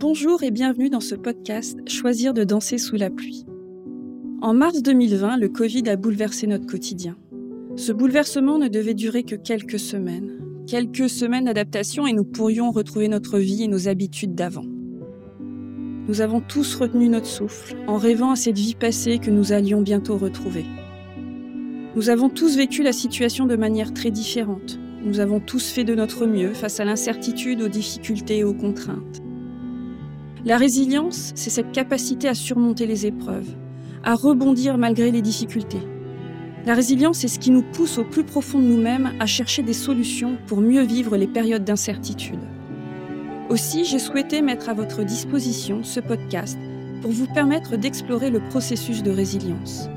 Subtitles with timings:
[0.00, 3.44] Bonjour et bienvenue dans ce podcast Choisir de danser sous la pluie.
[4.40, 7.18] En mars 2020, le Covid a bouleversé notre quotidien.
[7.76, 10.38] Ce bouleversement ne devait durer que quelques semaines.
[10.66, 14.64] Quelques semaines d'adaptation et nous pourrions retrouver notre vie et nos habitudes d'avant.
[16.08, 19.82] Nous avons tous retenu notre souffle en rêvant à cette vie passée que nous allions
[19.82, 20.64] bientôt retrouver.
[21.94, 24.78] Nous avons tous vécu la situation de manière très différente.
[25.04, 29.20] Nous avons tous fait de notre mieux face à l'incertitude, aux difficultés et aux contraintes.
[30.46, 33.48] La résilience, c'est cette capacité à surmonter les épreuves,
[34.02, 35.82] à rebondir malgré les difficultés.
[36.64, 39.74] La résilience, c'est ce qui nous pousse au plus profond de nous-mêmes à chercher des
[39.74, 42.40] solutions pour mieux vivre les périodes d'incertitude.
[43.50, 46.58] Aussi, j'ai souhaité mettre à votre disposition ce podcast
[47.02, 49.88] pour vous permettre d'explorer le processus de résilience.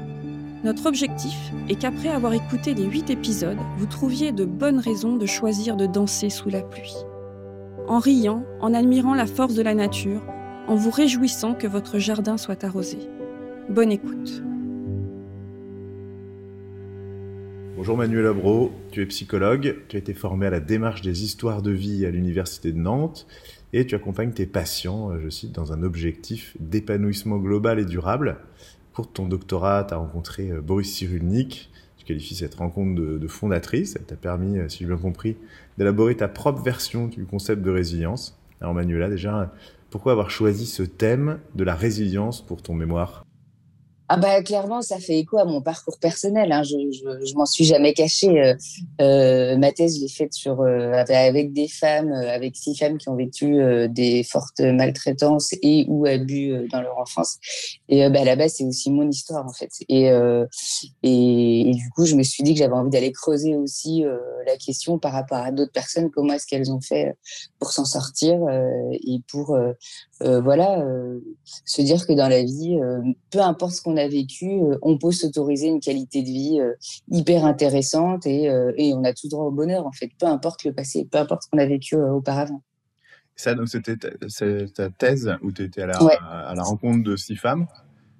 [0.65, 1.37] Notre objectif
[1.69, 5.85] est qu'après avoir écouté les huit épisodes, vous trouviez de bonnes raisons de choisir de
[5.85, 6.95] danser sous la pluie.
[7.87, 10.21] En riant, en admirant la force de la nature,
[10.67, 12.97] en vous réjouissant que votre jardin soit arrosé.
[13.69, 14.41] Bonne écoute.
[17.75, 21.61] Bonjour Manuel Abro, tu es psychologue, tu as été formé à la démarche des histoires
[21.61, 23.27] de vie à l'Université de Nantes
[23.73, 28.37] et tu accompagnes tes patients, euh, je cite, dans un objectif d'épanouissement global et durable.
[28.93, 31.69] Pour ton doctorat, tu as rencontré euh, Boris Cyrulnik,
[32.03, 35.37] tu qualifies cette rencontre de, fondatrice, elle t'a permis, euh, si j'ai bien compris,
[35.77, 38.37] d'élaborer ta propre version du concept de résilience.
[38.59, 39.53] Alors Manuela, déjà,
[39.89, 43.23] pourquoi avoir choisi ce thème de la résilience pour ton mémoire?
[44.09, 46.51] Ah bah clairement, ça fait écho à mon parcours personnel.
[46.51, 46.63] Hein.
[46.63, 48.41] Je, m'en suis jamais cachée.
[48.41, 48.53] Euh,
[49.01, 53.07] euh, ma thèse, je l'ai faite sur euh, avec des femmes, avec six femmes qui
[53.07, 53.57] ont vécu
[53.89, 57.37] des fortes maltraitances et ou abus dans leur enfance.
[57.87, 59.71] Et à la base, c'est aussi mon histoire en fait.
[59.87, 60.09] Et,
[61.03, 64.03] et, et, du coup, je me suis dit que j'avais envie d'aller creuser aussi
[64.45, 66.11] la question par rapport à d'autres personnes.
[66.11, 67.15] Comment est-ce qu'elles ont fait
[67.57, 68.39] pour s'en sortir
[68.91, 69.57] et pour
[70.23, 70.85] voilà
[71.43, 72.79] se dire que dans la vie,
[73.31, 76.73] peu importe ce qu'on a vécu, euh, on peut s'autoriser une qualité de vie euh,
[77.09, 80.63] hyper intéressante et, euh, et, on a tout droit au bonheur, en fait, peu importe
[80.63, 82.61] le passé, peu importe ce qu'on a vécu auparavant.
[83.35, 87.35] Ça, donc, c'était ta, thèse où tu étais à la, à la rencontre de six
[87.35, 87.67] femmes?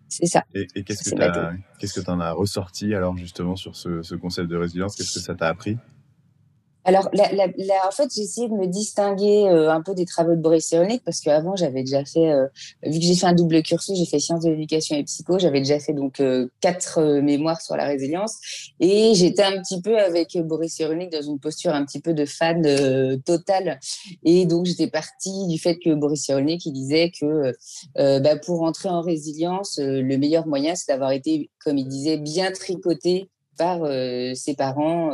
[0.09, 0.43] C'est ça.
[0.53, 4.95] Et, qu'est-ce que tu en as ressorti alors justement sur ce, ce concept de résilience?
[4.95, 5.77] Qu'est-ce que ça t'a appris?
[6.85, 10.05] Alors, la, la, la, en fait, j'ai essayé de me distinguer euh, un peu des
[10.05, 12.47] travaux de Boris Cyrulnik parce qu'avant, j'avais déjà fait, euh,
[12.83, 15.59] vu que j'ai fait un double cursus, j'ai fait sciences de l'éducation et psycho, j'avais
[15.59, 18.37] déjà fait donc euh, quatre mémoires sur la résilience
[18.81, 22.25] et j'étais un petit peu avec Boris Cyrulnik dans une posture un petit peu de
[22.25, 22.63] fan
[23.23, 23.79] total.
[24.23, 27.53] Et donc, j'étais partie du fait que Boris Cyrulnik, il disait que
[27.95, 32.51] bah, pour entrer en résilience, le meilleur moyen, c'est d'avoir été, comme il disait, bien
[32.51, 35.11] tricoté par euh, ses parents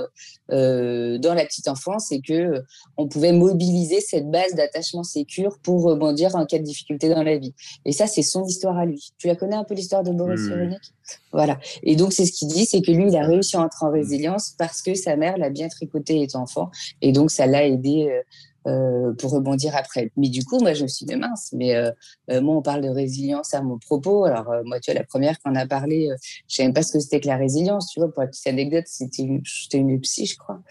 [0.51, 2.61] euh, dans la petite enfance et que euh,
[2.97, 7.37] on pouvait mobiliser cette base d'attachement sécure pour rebondir en cas de difficulté dans la
[7.37, 7.53] vie.
[7.85, 9.11] Et ça, c'est son histoire à lui.
[9.17, 10.93] Tu la connais un peu l'histoire de Boris Cyrulnik?
[11.31, 11.59] Voilà.
[11.83, 13.91] Et donc, c'est ce qu'il dit, c'est que lui, il a réussi à entrer en
[13.91, 16.71] résilience parce que sa mère l'a bien tricoté étant enfant.
[17.01, 18.21] Et donc, ça l'a aidé
[18.69, 20.11] euh, pour rebondir après.
[20.15, 21.91] Mais du coup, moi, je me suis dit, mince, mais euh,
[22.29, 24.25] euh, moi, on parle de résilience à mon propos.
[24.25, 26.09] Alors, moi, tu vois, la première qu'on a parlé,
[26.47, 28.47] je savais même pas ce que c'était que la résilience, tu vois, pour la petite
[28.47, 29.41] anecdote, c'était une,
[29.73, 30.61] une psy, je crois.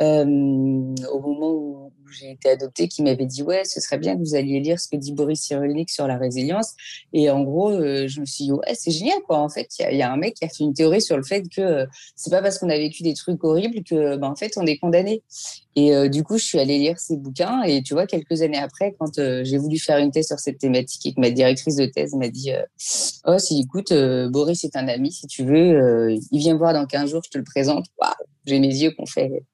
[0.00, 4.34] au moment où, j'ai été adoptée, qui m'avait dit, ouais, ce serait bien que vous
[4.34, 6.74] alliez lire ce que dit Boris Cyrulnik sur la résilience.
[7.12, 9.38] Et en gros, je me suis dit, ouais, c'est génial, quoi.
[9.38, 11.44] En fait, il y, a un mec qui a fait une théorie sur le fait
[11.54, 14.66] que c'est pas parce qu'on a vécu des trucs horribles que, ben, en fait, on
[14.66, 15.22] est condamné.
[15.76, 17.62] Et euh, du coup, je suis allée lire ces bouquins.
[17.62, 20.58] Et tu vois, quelques années après, quand euh, j'ai voulu faire une thèse sur cette
[20.58, 22.62] thématique et que ma directrice de thèse m'a dit euh,
[23.26, 23.92] Oh, si, écoute,
[24.30, 27.38] Boris est un ami, si tu veux, il vient voir dans 15 jours, je te
[27.38, 27.86] le présente.
[28.46, 29.44] j'ai mes yeux qu'on fait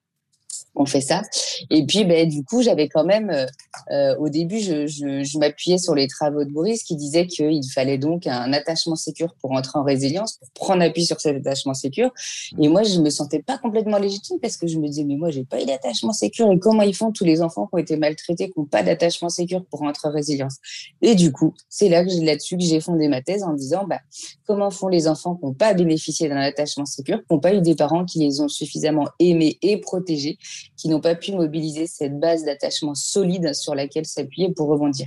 [0.77, 1.23] on fait ça.
[1.71, 3.47] Et puis, ben, du coup, j'avais quand même, euh,
[3.91, 7.71] euh, au début, je, je, je m'appuyais sur les travaux de Boris qui disait qu'il
[7.73, 11.75] fallait donc un attachement sécure pour entrer en résilience, pour prendre appui sur cet attachement
[11.75, 12.11] sécure.
[12.59, 15.31] Et moi, je me sentais pas complètement légitime parce que je me disais, mais moi,
[15.31, 16.51] j'ai pas eu d'attachement sécure.
[16.53, 19.29] Et comment ils font tous les enfants qui ont été maltraités, qui n'ont pas d'attachement
[19.29, 20.57] sécure pour entrer en résilience
[21.03, 24.01] Et du coup, c'est là que là-dessus que j'ai fondé ma thèse en disant, bah,
[24.47, 27.61] comment font les enfants qui n'ont pas bénéficié d'un attachement sécure, qui n'ont pas eu
[27.61, 30.39] des parents qui les ont suffisamment aimés et protégés
[30.77, 35.07] qui n'ont pas pu mobiliser cette base d'attachement solide sur laquelle s'appuyer pour rebondir.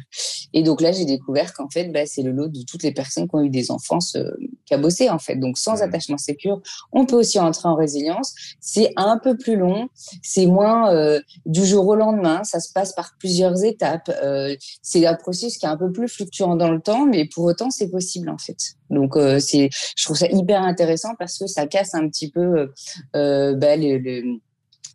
[0.53, 3.27] Et donc là, j'ai découvert qu'en fait, bah, c'est le lot de toutes les personnes
[3.27, 4.31] qui ont eu des enfances euh,
[4.65, 5.35] cabossées, en fait.
[5.35, 8.33] Donc, sans attachement sécure, on peut aussi entrer en résilience.
[8.59, 9.89] C'est un peu plus long,
[10.23, 14.09] c'est moins euh, du jour au lendemain, ça se passe par plusieurs étapes.
[14.23, 17.45] Euh, c'est un processus qui est un peu plus fluctuant dans le temps, mais pour
[17.45, 18.57] autant, c'est possible, en fait.
[18.89, 22.69] Donc, euh, c'est, je trouve ça hyper intéressant parce que ça casse un petit peu
[23.13, 24.39] bah, le, le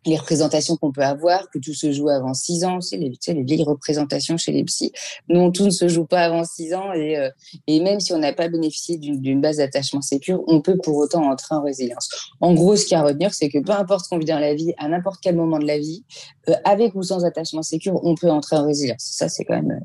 [0.05, 3.17] les représentations qu'on peut avoir, que tout se joue avant 6 ans, c'est les, tu
[3.21, 4.91] sais, les vieilles représentations chez les psys.
[5.29, 7.29] Non, tout ne se joue pas avant 6 ans et, euh,
[7.67, 11.23] et même si on n'a pas bénéficié d'une base d'attachement sécure, on peut pour autant
[11.29, 12.09] entrer en résilience.
[12.41, 14.25] En gros, ce qu'il y a à retenir, c'est que peu importe ce qu'on vit
[14.25, 16.03] dans la vie, à n'importe quel moment de la vie,
[16.49, 19.01] euh, avec ou sans attachement sécure, on peut entrer en résilience.
[19.01, 19.79] Ça, c'est quand même,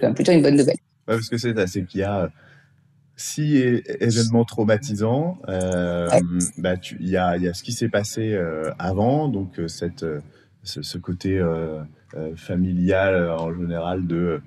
[0.00, 0.78] même plutôt une bonne nouvelle.
[1.06, 2.30] Parce que c'est c'est qu'il y a
[3.22, 3.56] si
[4.00, 6.08] événements traumatisants, euh,
[6.58, 10.04] bah, il y a, y a ce qui s'est passé euh, avant, donc euh, cette,
[10.64, 11.84] ce, ce, côté euh,
[12.34, 14.40] familial en général de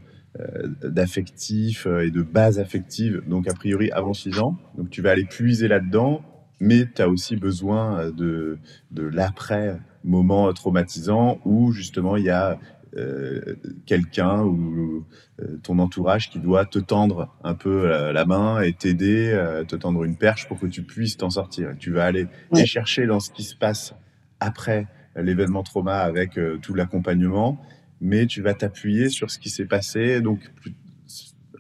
[0.83, 4.57] d'affectif et de base affective, donc a priori avant 6 ans.
[4.77, 6.23] Donc tu vas aller puiser là-dedans,
[6.59, 8.57] mais tu as aussi besoin de,
[8.91, 12.59] de l'après moment traumatisant où justement il y a
[12.97, 13.55] euh,
[13.85, 15.05] quelqu'un ou
[15.41, 19.75] euh, ton entourage qui doit te tendre un peu la, main et t'aider, euh, te
[19.75, 21.71] tendre une perche pour que tu puisses t'en sortir.
[21.77, 23.93] tu vas aller les chercher dans ce qui se passe
[24.39, 24.87] après
[25.17, 27.59] l'événement trauma avec tout l'accompagnement,
[27.99, 30.39] mais tu vas t'appuyer sur ce qui s'est passé donc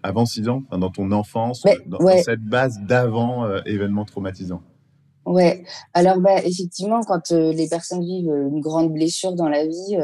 [0.03, 4.61] avant six ans, dans ton enfance, dans, cette base d'avant événement traumatisant.
[5.25, 5.63] Ouais,
[5.95, 9.97] alors bah effectivement, quand euh, les personnes vivent euh, une grande blessure dans la vie,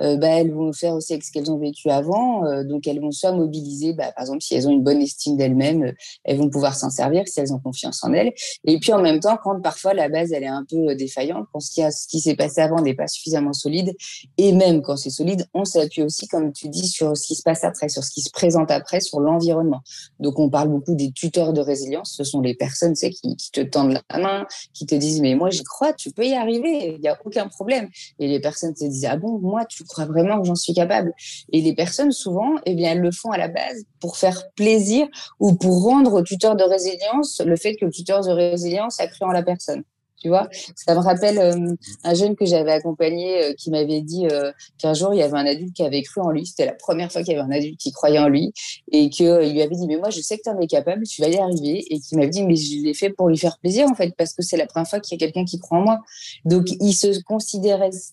[0.00, 3.10] euh, bah, elles vont faire aussi avec ce qu'elles ont vécu avant, donc elles vont
[3.10, 5.92] soit mobiliser, bah, par exemple si elles ont une bonne estime d'elles-mêmes,
[6.22, 8.32] elles vont pouvoir s'en servir si elles ont confiance en elles.
[8.64, 11.58] Et puis en même temps, quand parfois la base elle est un peu défaillante, quand
[11.58, 13.96] ce qui, a, ce qui s'est passé avant n'est pas suffisamment solide,
[14.36, 17.42] et même quand c'est solide, on s'appuie aussi, comme tu dis, sur ce qui se
[17.42, 19.80] passe après, sur ce qui se présente après, sur l'environnement.
[20.20, 23.50] Donc on parle beaucoup des tuteurs de résilience, ce sont les personnes, sais, qui, qui
[23.50, 26.94] te tendent la main, qui te disent mais moi j'y crois, tu peux y arriver,
[26.94, 27.88] il n'y a aucun problème.
[28.18, 31.12] Et les personnes te disent ah bon moi tu crois vraiment que j'en suis capable?
[31.52, 35.06] Et les personnes souvent eh bien elles le font à la base pour faire plaisir
[35.40, 39.06] ou pour rendre au tuteur de résilience le fait que le tuteur de résilience a
[39.06, 39.82] cru en la personne.
[40.20, 44.26] Tu vois, ça me rappelle euh, un jeune que j'avais accompagné euh, qui m'avait dit
[44.26, 46.44] euh, qu'un jour il y avait un adulte qui avait cru en lui.
[46.44, 48.52] C'était la première fois qu'il y avait un adulte qui croyait en lui
[48.90, 51.22] et qu'il lui avait dit mais moi je sais que tu en es capable, tu
[51.22, 51.84] vas y arriver.
[51.90, 54.34] Et qui m'avait dit mais je l'ai fait pour lui faire plaisir en fait parce
[54.34, 56.00] que c'est la première fois qu'il y a quelqu'un qui croit en moi.
[56.44, 56.88] Donc il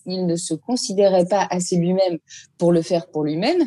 [0.06, 2.18] il ne se considérait pas assez lui-même
[2.58, 3.62] pour le faire pour lui-même.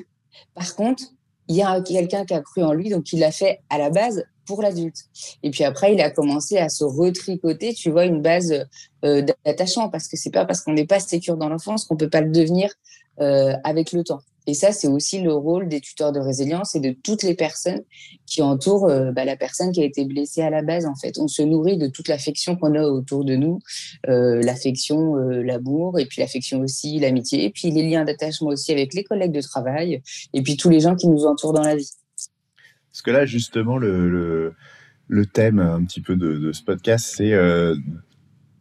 [0.56, 1.04] Par contre,
[1.50, 3.90] il y a quelqu'un qui a cru en lui, donc il l'a fait à la
[3.90, 5.06] base pour l'adulte.
[5.44, 8.66] Et puis après, il a commencé à se retricoter, tu vois, une base
[9.06, 12.10] euh, d'attachement, parce que c'est pas parce qu'on n'est pas sécure dans l'enfance qu'on peut
[12.10, 12.74] pas le devenir
[13.22, 14.22] euh, avec le temps.
[14.48, 17.84] Et ça, c'est aussi le rôle des tuteurs de résilience et de toutes les personnes
[18.26, 20.88] qui entourent euh, bah, la personne qui a été blessée à la base.
[20.88, 23.60] En fait, on se nourrit de toute l'affection qu'on a autour de nous,
[24.08, 29.04] l'affection, l'amour, et puis l'affection aussi, l'amitié, et puis les liens d'attachement aussi avec les
[29.04, 30.02] collègues de travail,
[30.34, 31.92] et puis tous les gens qui nous entourent dans la vie.
[32.92, 34.54] Parce que là, justement, le,
[35.08, 37.76] le, thème un petit peu de, de ce podcast, c'est euh,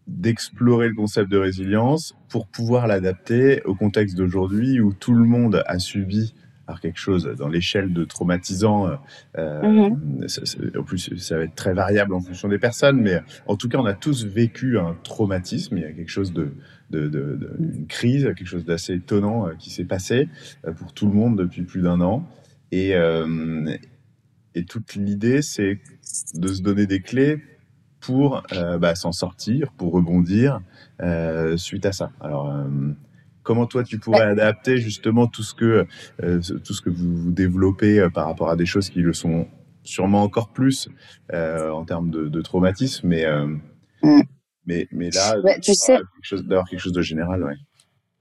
[0.07, 5.63] d'explorer le concept de résilience pour pouvoir l'adapter au contexte d'aujourd'hui où tout le monde
[5.67, 6.35] a subi
[6.69, 8.99] alors quelque chose dans l'échelle de traumatisant.
[9.39, 10.79] Euh, mm-hmm.
[10.79, 13.79] en plus, ça va être très variable en fonction des personnes, mais en tout cas,
[13.79, 15.79] on a tous vécu un traumatisme.
[15.79, 16.53] Il y a quelque chose de,
[16.91, 20.29] de, de, de une crise, quelque chose d'assez étonnant euh, qui s'est passé
[20.67, 22.29] euh, pour tout le monde depuis plus d'un an.
[22.71, 23.65] Et, euh,
[24.59, 25.79] et toute l'idée, c'est
[26.35, 27.43] de se donner des clés
[28.01, 30.61] pour euh, bah, s'en sortir, pour rebondir
[31.01, 32.11] euh, suite à ça.
[32.21, 32.65] Alors, euh,
[33.43, 35.87] comment toi tu pourrais adapter justement tout ce que
[36.19, 39.47] tout ce que vous, vous développez par rapport à des choses qui le sont
[39.85, 40.89] sûrement encore plus
[41.33, 43.25] en termes de, de traumatisme, mais
[44.03, 44.23] mm.
[44.67, 45.99] mais mais là, ouais, tu sais,
[46.33, 47.57] d'avoir quelque chose de général, ouais.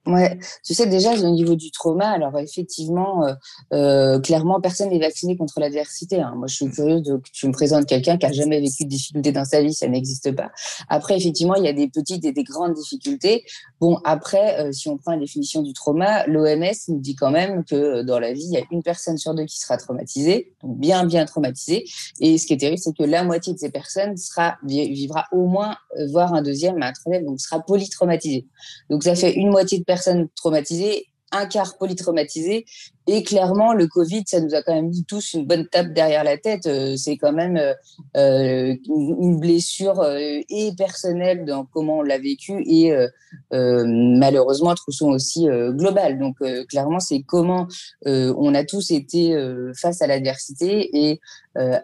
[0.08, 3.34] Ouais, tu sais déjà au niveau du trauma, alors effectivement, euh,
[3.74, 6.22] euh, clairement, personne n'est vacciné contre l'adversité.
[6.22, 6.34] Hein.
[6.38, 8.90] Moi, je suis curieuse de que tu me présentes quelqu'un qui a jamais vécu de
[8.90, 10.50] difficultés dans sa vie, ça n'existe pas.
[10.88, 13.44] Après, effectivement, il y a des petites et des grandes difficultés.
[13.82, 17.66] Bon, après, euh, si on prend la définition du trauma, l'OMS nous dit quand même
[17.66, 20.78] que dans la vie, il y a une personne sur deux qui sera traumatisée, donc
[20.78, 21.84] bien bien traumatisée.
[22.22, 25.48] Et ce qui est terrible, c'est que la moitié de ces personnes sera vivra au
[25.48, 25.76] moins,
[26.12, 28.48] voire un deuxième, un troisième, donc sera polytraumatisée.
[28.90, 32.66] Donc ça fait une moitié de personnes personnes traumatisées, un quart polytraumatisé.
[33.10, 36.26] Et clairement, le Covid, ça nous a quand même mis tous une bonne tape derrière
[36.26, 36.68] la tête.
[36.68, 37.74] Euh, c'est quand même euh,
[38.18, 42.94] euh, une blessure et personnelle dans comment on l'a vécu et
[43.52, 46.20] malheureusement, sont aussi globale.
[46.20, 46.38] Donc
[46.68, 47.68] clairement, c'est comment
[48.06, 49.36] on a tous été
[49.80, 51.20] face à l'adversité et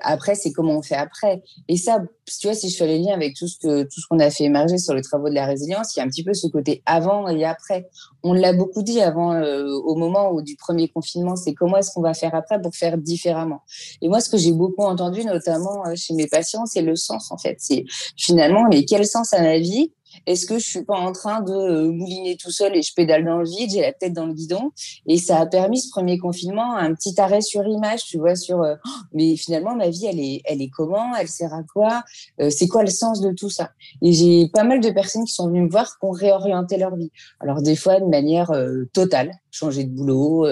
[0.01, 1.41] après, c'est comment on fait après.
[1.67, 4.07] Et ça, tu vois, si je fais le lien avec tout ce que tout ce
[4.07, 6.23] qu'on a fait émerger sur les travaux de la résilience, il y a un petit
[6.23, 7.89] peu ce côté avant et après.
[8.23, 12.13] On l'a beaucoup dit avant, au moment du premier confinement c'est comment est-ce qu'on va
[12.13, 13.61] faire après pour faire différemment.
[14.01, 17.31] Et moi, ce que j'ai beaucoup entendu, notamment euh, chez mes patients, c'est le sens,
[17.31, 17.57] en fait.
[17.59, 17.85] C'est
[18.17, 19.91] finalement, mais quel sens à ma vie
[20.25, 23.25] Est-ce que je suis pas en train de euh, mouliner tout seul et je pédale
[23.25, 24.71] dans le vide, j'ai la tête dans le guidon?
[25.07, 28.61] Et ça a permis ce premier confinement un petit arrêt sur image, tu vois, sur
[28.61, 32.03] euh, oh, mais finalement ma vie elle est elle est comment, elle sert à quoi,
[32.41, 33.71] euh, c'est quoi le sens de tout ça?
[34.01, 36.95] Et j'ai pas mal de personnes qui sont venues me voir qui ont réorienté leur
[36.95, 37.11] vie.
[37.39, 38.51] Alors des fois de manière
[38.93, 40.47] totale, changer de boulot,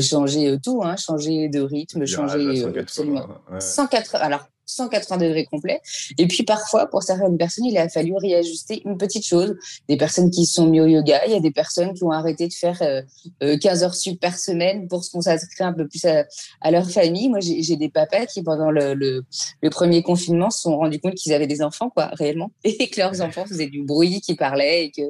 [0.00, 3.26] changer tout, hein, changer de rythme, changer absolument.
[3.58, 4.18] 180.
[4.18, 5.80] Alors 180 degrés complet.
[6.18, 9.56] Et puis parfois, pour certaines personnes, il a fallu réajuster une petite chose.
[9.88, 12.12] Des personnes qui se sont mis au yoga, il y a des personnes qui ont
[12.12, 13.04] arrêté de faire 15 euh,
[13.42, 17.28] euh, heures sup par semaine pour se consacrer un peu plus à, leur famille.
[17.28, 19.24] Moi, j'ai des papas qui, pendant le, le,
[19.70, 23.20] premier confinement, se sont rendus compte qu'ils avaient des enfants, quoi, réellement, et que leurs
[23.20, 25.02] enfants faisaient du bruit, qui parlaient, et que,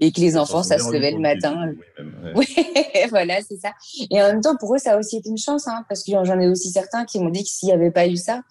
[0.00, 1.72] et que les enfants, ça se levait le matin.
[2.34, 2.46] Oui,
[3.10, 3.72] voilà, c'est ça.
[4.10, 6.12] Et en même temps, pour eux, ça a aussi été une chance, hein, parce que
[6.12, 8.42] j'en ai aussi certains qui m'ont dit que s'il n'y avait pas eu ça,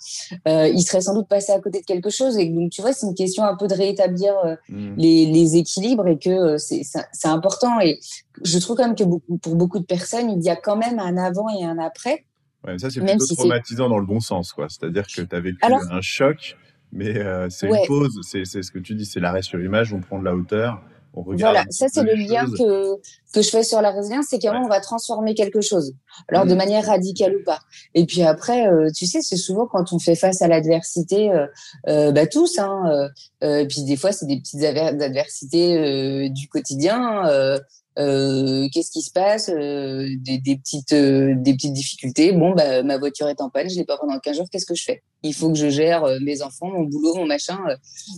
[0.48, 2.38] euh, il serait sans doute passé à côté de quelque chose.
[2.38, 4.96] Et donc, tu vois, c'est une question un peu de rétablir euh, mmh.
[4.98, 7.80] les, équilibres et que euh, c'est important.
[7.80, 8.00] Et
[8.44, 11.00] je trouve quand même que beaucoup, pour beaucoup de personnes, il y a quand même
[11.00, 12.26] un avant et un après.
[12.66, 14.68] Ouais, ça, c'est plutôt traumatisant dans le bon sens, quoi.
[14.70, 16.58] C'est-à-dire que tu as vécu un choc,
[16.92, 17.16] mais
[17.50, 18.20] c'est une pause.
[18.24, 20.82] C'est ce que tu dis, c'est l'arrêt sur image, on prend de la hauteur
[21.14, 22.96] voilà, ça c'est le lien que,
[23.34, 25.94] que je fais sur la résilience, c'est qu'à on va transformer quelque chose,
[26.30, 26.58] alors de mmh.
[26.58, 27.60] manière radicale ou pas.
[27.96, 31.48] Et puis après, euh, tu sais, c'est souvent quand on fait face à l'adversité, euh,
[31.88, 33.10] euh, bah tous, hein,
[33.42, 37.60] et puis des fois c'est des petites adversités du quotidien.
[38.00, 42.84] Euh, qu'est-ce qui se passe euh, des, des, petites euh, des petites difficultés bon bah
[42.84, 45.04] ma voiture est en panne je l'ai pas pendant 15 jours qu'est-ce que je fais?
[45.24, 47.60] Il faut que je gère mes enfants mon boulot mon machin.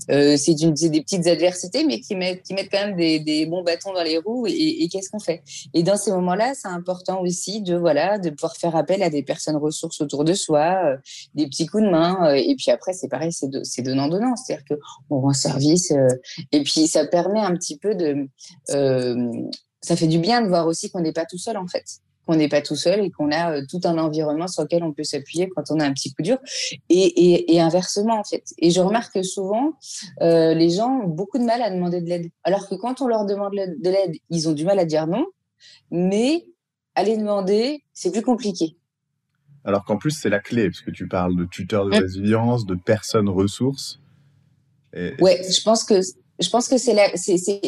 [0.08, 4.18] C'est une des petites adversités mais qui mettent quand même des, bons bâtons dans les
[4.18, 4.46] roues.
[4.48, 5.44] Et, qu'est-ce qu'on fait?
[5.74, 9.24] Et dans ces moments-là c'est important aussi de voilà de pouvoir faire appel à des
[9.24, 10.98] personnes ressources autour de soi
[11.36, 14.66] des petits coups de main et puis après c'est pareil c'est c'est donnant donnant c'est-à-dire
[14.66, 14.76] que
[15.10, 15.94] on rend service
[16.52, 18.28] et puis ça permet un petit peu de
[19.84, 21.86] ça fait du bien de voir aussi qu'on n'est pas tout seul en fait
[22.26, 24.94] qu'on n'est pas tout seul et qu'on a euh, tout un environnement sur lequel on
[24.94, 26.38] peut s'appuyer quand on a un petit coup dur
[26.90, 28.44] et, inversement en fait.
[28.58, 29.74] Et je remarque que souvent
[30.22, 33.08] euh, les gens ont beaucoup de mal à demander de l'aide, alors que quand on
[33.08, 35.26] leur demande de l'aide, ils ont du mal à dire non,
[35.92, 36.46] mais
[36.96, 38.78] aller demander, c'est plus compliqué.
[39.66, 42.76] Alors qu'en plus c'est la clé parce que tu parles de tuteurs de résilience, de
[42.76, 44.00] personnes ressources.
[44.94, 45.14] Et...
[45.22, 46.02] Ouais, je pense que
[46.40, 46.94] je pense que c'est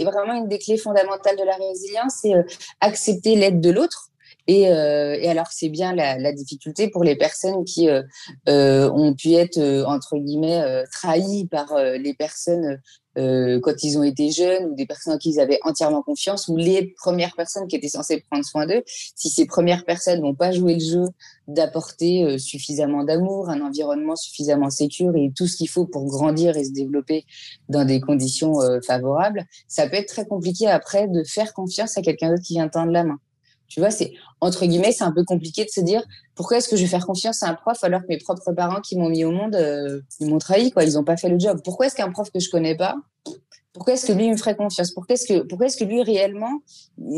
[0.04, 2.44] vraiment une des clés fondamentales de la résilience, c'est euh,
[2.82, 4.10] accepter l'aide de l'autre.
[4.48, 8.04] Et, euh, et, alors c'est bien la, la, difficulté pour les personnes qui euh,
[8.48, 12.80] euh ont pu être entre guillemets trahies par les personnes
[13.18, 16.50] euh, quand ils ont été jeunes ou des personnes en qui ils avaient entièrement confiance
[16.50, 20.36] ou les premières personnes qui étaient censées prendre soin d'eux, si ces premières personnes n'ont
[20.36, 21.06] pas joué le jeu
[21.48, 26.58] d'apporter euh, suffisamment d'amour, un environnement suffisamment sécur et tout ce qu'il faut pour grandir
[26.58, 27.25] et se développer
[27.70, 32.02] dans des conditions euh, favorables, ça peut être très compliqué après de faire confiance à
[32.02, 33.20] quelqu'un d'autre qui vient tendre la main.
[33.67, 36.03] Tu vois, c'est entre guillemets, c'est un peu compliqué de se dire
[36.36, 38.81] pourquoi est-ce que je vais faire confiance à un prof alors que mes propres parents
[38.81, 40.84] qui m'ont mis au monde, euh, ils m'ont trahi, quoi.
[40.84, 41.62] Ils n'ont pas fait le job.
[41.63, 42.95] Pourquoi est-ce qu'un prof que je connais pas,
[43.75, 44.91] pourquoi est-ce que lui me ferait confiance?
[44.91, 46.62] Pourquoi est-ce que pourquoi est-ce que lui réellement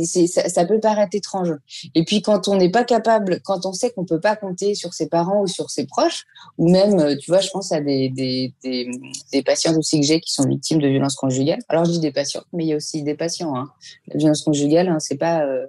[0.03, 1.53] ça, ça, peut paraître étrange?
[1.93, 4.91] Et puis quand on n'est pas capable, quand on sait qu'on peut pas compter sur
[4.91, 6.25] ses parents ou sur ses proches,
[6.57, 8.89] ou même, euh, tu vois, je pense à des des, des,
[9.31, 11.59] des patients aussi que j'ai qui sont victimes de violences conjugales.
[11.69, 13.55] Alors je dis des patients, mais il y a aussi des patients.
[13.55, 13.69] Hein.
[14.07, 15.67] La violence conjugale, hein, c'est pas euh,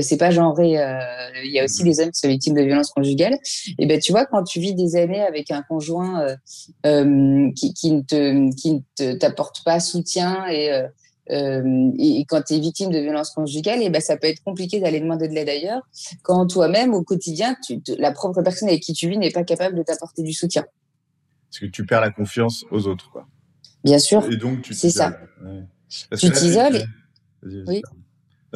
[0.00, 0.78] c'est pas genré.
[0.78, 0.98] Euh,
[1.44, 3.38] il y a aussi des hommes qui sont victimes de violences conjugales.
[3.78, 6.36] Et ben tu vois, quand tu vis des années avec un conjoint
[6.86, 10.86] euh, qui, qui ne te qui ne t'apporte pas soutien et
[11.30, 14.80] euh, et, quand tu es victime de violences conjugales, et ben ça peut être compliqué
[14.80, 15.82] d'aller demander de l'aide ailleurs
[16.22, 19.76] quand toi-même au quotidien, tu, la propre personne avec qui tu vis n'est pas capable
[19.76, 20.64] de t'apporter du soutien.
[21.48, 23.26] Parce que tu perds la confiance aux autres, quoi.
[23.84, 24.24] Bien sûr.
[24.30, 25.16] Et donc tu c'est ça.
[26.18, 26.84] Tu t'isoles.
[27.42, 27.82] Oui.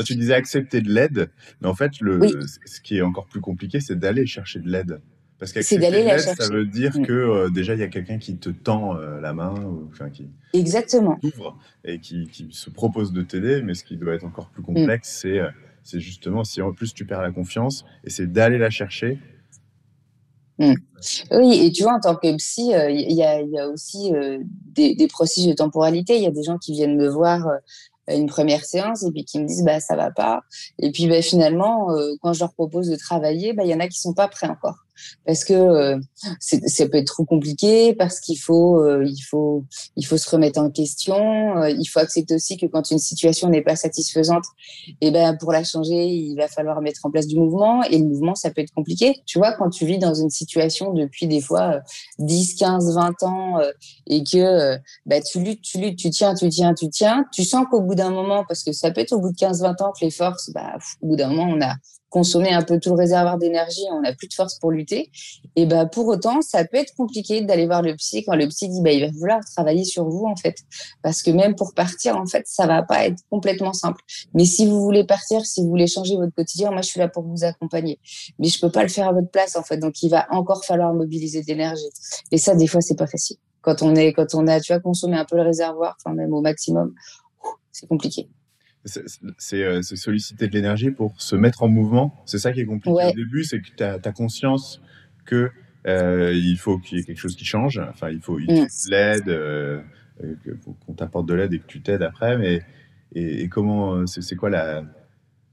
[0.02, 2.20] Tu disais accepter de l'aide, mais en fait, le,
[2.66, 5.00] ce qui est encore plus compliqué, c'est d'aller chercher de l'aide.
[5.38, 8.50] Parce qu'accepter l'aide, ça veut dire que euh, déjà il y a quelqu'un qui te
[8.50, 13.22] tend euh, la main, ou, enfin qui exactement t'ouvre et qui, qui, se propose de
[13.22, 13.60] t'aider.
[13.62, 15.20] Mais ce qui doit être encore plus complexe, mm.
[15.20, 15.48] c'est euh,
[15.82, 19.18] c'est justement si en plus tu perds la confiance et c'est d'aller la chercher.
[20.58, 20.74] Mm.
[21.32, 24.12] Oui, et tu vois, en tant que psy, il y, a, y, a, aussi
[24.74, 26.16] des, des, processus de temporalité.
[26.16, 27.46] Il y a des gens qui viennent me voir
[28.08, 30.42] une première séance et puis qui me disent bah ça va pas.
[30.78, 31.88] Et puis bah, finalement
[32.22, 34.48] quand je leur propose de travailler bah il y en a qui sont pas prêts
[34.48, 34.83] encore
[35.26, 35.98] parce que
[36.40, 39.64] ça peut être trop compliqué, parce qu'il faut, il faut,
[39.96, 41.64] il faut se remettre en question.
[41.66, 44.44] il faut accepter aussi que quand une situation n'est pas satisfaisante,
[45.00, 47.82] et eh ben pour la changer, il va falloir mettre en place du mouvement.
[47.84, 49.22] Et le mouvement, ça peut être compliqué.
[49.26, 51.80] Tu vois, quand tu vis dans une situation depuis des fois
[52.18, 53.58] 10, 15, 20 ans
[54.06, 57.66] et que bah, tu luttes, tu luttes, tu tiens, tu tiens, tu tiens, tu sens
[57.70, 59.92] qu'au bout d'un moment, parce que ça peut être au bout de 15, 20 ans
[59.92, 61.74] que les forces, bah, au bout d'un moment, on a
[62.14, 65.10] consommé un peu tout le réservoir d'énergie, on n'a plus de force pour lutter.
[65.56, 68.68] Et bah, pour autant, ça peut être compliqué d'aller voir le psy quand le psy
[68.68, 70.58] dit, bah, il va falloir travailler sur vous, en fait.
[71.02, 74.00] Parce que même pour partir, en fait, ça va pas être complètement simple.
[74.32, 77.08] Mais si vous voulez partir, si vous voulez changer votre quotidien, moi, je suis là
[77.08, 77.98] pour vous accompagner.
[78.38, 79.78] Mais je peux pas le faire à votre place, en fait.
[79.78, 81.82] Donc, il va encore falloir mobiliser d'énergie.
[82.30, 83.38] Et ça, des fois, c'est pas facile.
[83.60, 86.32] Quand on est, quand on a, tu vois, consommé un peu le réservoir, enfin, même
[86.32, 86.94] au maximum,
[87.72, 88.28] c'est compliqué.
[88.84, 92.22] Euh, c'est solliciter de l'énergie pour se mettre en mouvement.
[92.26, 94.82] C'est ça qui est compliqué au début, c'est que tu as, conscience
[95.24, 95.50] que
[95.86, 97.78] euh, il faut qu'il y ait quelque chose qui change.
[97.78, 98.66] Enfin, il faut, mm.
[98.90, 99.80] l'aide, euh,
[100.84, 102.36] qu'on t'apporte de l'aide et que tu t'aides après.
[102.36, 102.62] Mais
[103.14, 104.84] et, comment, c'est quoi la,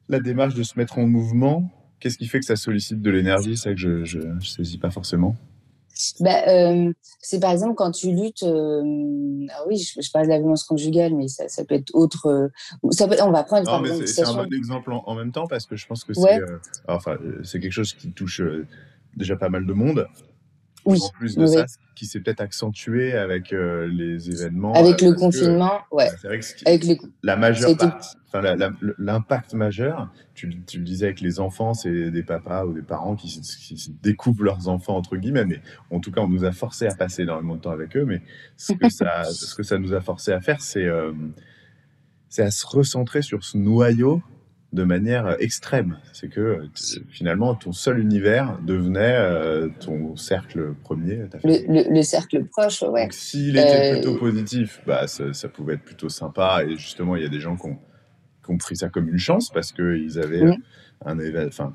[0.09, 1.71] la démarche de se mettre en mouvement?
[2.00, 3.55] Qu'est-ce qui fait que ça sollicite de l'énergie?
[3.55, 5.38] C'est ça que je ne saisis pas forcément.
[6.20, 10.39] Bah, euh, c'est par exemple quand tu luttes, euh, ah oui, je, parle de la
[10.39, 12.27] violence conjugale, mais ça, ça peut être autre.
[12.27, 12.48] Euh,
[12.91, 13.70] ça peut, on va prendre.
[13.70, 16.41] Non, mais c'est un bon exemple en, même temps parce que je pense que c'est,
[16.88, 18.41] enfin, c'est quelque chose qui touche
[19.15, 20.08] déjà pas mal de monde.
[20.85, 24.73] Oui, en plus de ça, qui s'est peut-être accentué avec euh, les événements.
[24.73, 26.09] Avec le confinement, ouais.
[26.21, 27.00] C'est vrai que avec les...
[27.23, 27.75] la majeure
[28.33, 28.55] enfin
[28.97, 33.15] l'impact majeur, tu, tu, le disais avec les enfants, c'est des papas ou des parents
[33.15, 35.61] qui, qui, découvrent leurs enfants entre guillemets, mais
[35.91, 38.21] en tout cas on nous a forcé à passer énormément de temps avec eux, mais
[38.55, 41.11] ce que ça, ce que ça nous a forcé à faire, c'est euh,
[42.29, 44.21] c'est à se recentrer sur ce noyau
[44.73, 45.97] de manière extrême.
[46.13, 46.69] C'est que
[47.09, 51.27] finalement, ton seul univers devenait euh, ton cercle premier.
[51.43, 53.07] Le, cercle proche, ouais.
[53.11, 56.63] s'il était euh, plutôt positif, bah, ça, pouvait être plutôt sympa.
[56.65, 59.71] Et justement, il y a des gens qui ont, pris ça comme une chance parce
[59.71, 60.57] qu'ils avaient mmh.
[61.05, 61.73] un, enfin,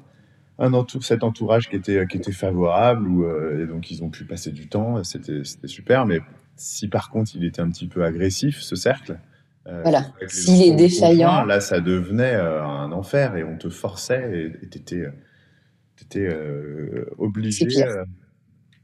[0.58, 4.24] un cet entourage qui était, qui était favorable ou, euh, et donc ils ont pu
[4.24, 5.02] passer du temps.
[5.04, 6.06] C'était super.
[6.06, 6.20] Mais
[6.56, 9.35] si par contre, il était un petit peu agressif, ce cercle, euh,
[9.82, 10.06] voilà.
[10.28, 11.44] S'il est défaillant.
[11.44, 17.66] là, ça devenait euh, un enfer et on te forçait et tu étais, euh, obligé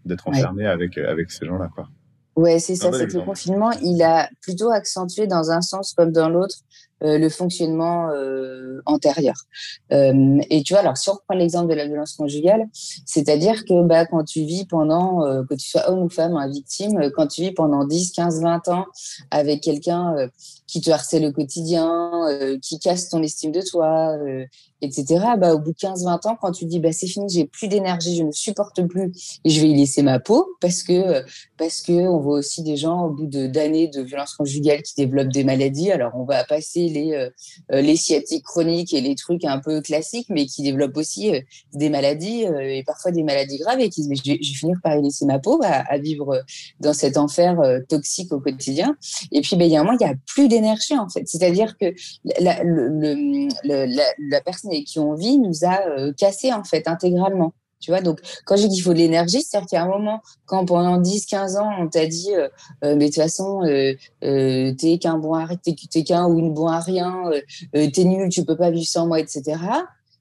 [0.05, 1.71] d'être enfermé avec, avec ces gens-là.
[1.75, 1.89] Quoi.
[2.35, 2.91] Ouais, c'est ça.
[2.93, 6.92] C'est que le confinement, il a plutôt accentué dans un sens comme dans l'autre euh,
[7.03, 9.35] le fonctionnement euh, antérieur.
[9.93, 12.67] Euh, et tu vois, alors si on reprend l'exemple de la violence conjugale,
[13.07, 17.11] c'est-à-dire que bah, quand tu vis pendant, que tu sois homme ou femme, un victime,
[17.15, 18.87] quand tu vis pendant 10, 15, 20 ans
[19.31, 20.15] avec quelqu'un
[20.67, 22.11] qui te harcèle au quotidien,
[22.63, 24.17] qui casse ton estime de toi,
[24.83, 25.25] etc.
[25.39, 28.17] Bah, au bout de 15-20 ans, quand tu dis bah, c'est fini, j'ai plus d'énergie,
[28.17, 29.13] je ne supporte plus
[29.45, 31.23] et je vais y laisser ma peau parce que
[31.57, 35.33] parce que on voit aussi des gens au bout d'années de, violence conjugale qui développent
[35.33, 35.93] des maladies.
[35.93, 37.31] Alors on va passer les euh,
[37.81, 41.41] les sciatiques chroniques et les trucs un peu classiques, mais qui développent aussi euh,
[41.73, 44.97] des maladies euh, et parfois des maladies graves et qui disent je vais, finir par
[44.97, 46.43] y laisser ma peau à, vivre
[46.81, 47.57] dans cet enfer
[47.89, 48.97] toxique au quotidien.
[49.31, 51.27] Et puis ben il y a un moment il y a plus d'énergie en fait,
[51.27, 51.87] c'est-à-dire que
[52.41, 52.63] la,
[53.65, 57.53] la, la personne qui ont envie nous a euh, cassé en fait intégralement.
[57.83, 59.89] Tu vois, donc quand je dis qu'il faut de l'énergie, c'est-à-dire qu'il y a un
[59.89, 62.49] moment, quand pendant 10, 15 ans, on t'a dit, euh,
[62.85, 63.61] euh, mais de toute façon,
[64.21, 67.25] t'es qu'un bon à t'es qu'un ou une bon à rien,
[67.73, 69.59] t'es nul, tu peux pas vivre sans moi, etc.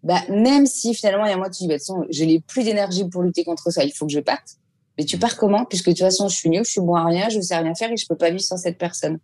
[0.04, 2.24] Bah, même si finalement, il y a moi, tu dis, bah, de toute façon, je
[2.24, 4.58] n'ai plus d'énergie pour lutter contre ça, il faut que je parte.
[4.98, 5.66] Mais tu pars comment?
[5.66, 7.74] Puisque de toute façon, je suis nul, je suis bon à rien, je sais rien
[7.76, 9.20] faire et je peux pas vivre sans cette personne.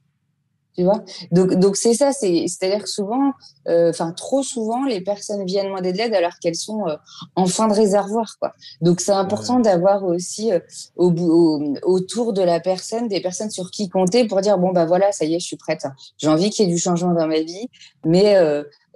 [0.77, 1.03] Tu vois?
[1.31, 3.31] Donc donc c'est ça c'est c'est-à-dire que souvent
[3.67, 6.95] euh, enfin trop souvent les personnes viennent demander de l'aide alors qu'elles sont euh,
[7.35, 10.59] en fin de réservoir quoi donc c'est important d'avoir aussi euh,
[10.95, 14.85] au, au, autour de la personne des personnes sur qui compter pour dire bon bah
[14.85, 15.87] voilà ça y est je suis prête
[16.19, 17.69] j'ai envie qu'il y ait du changement dans ma vie
[18.05, 18.35] mais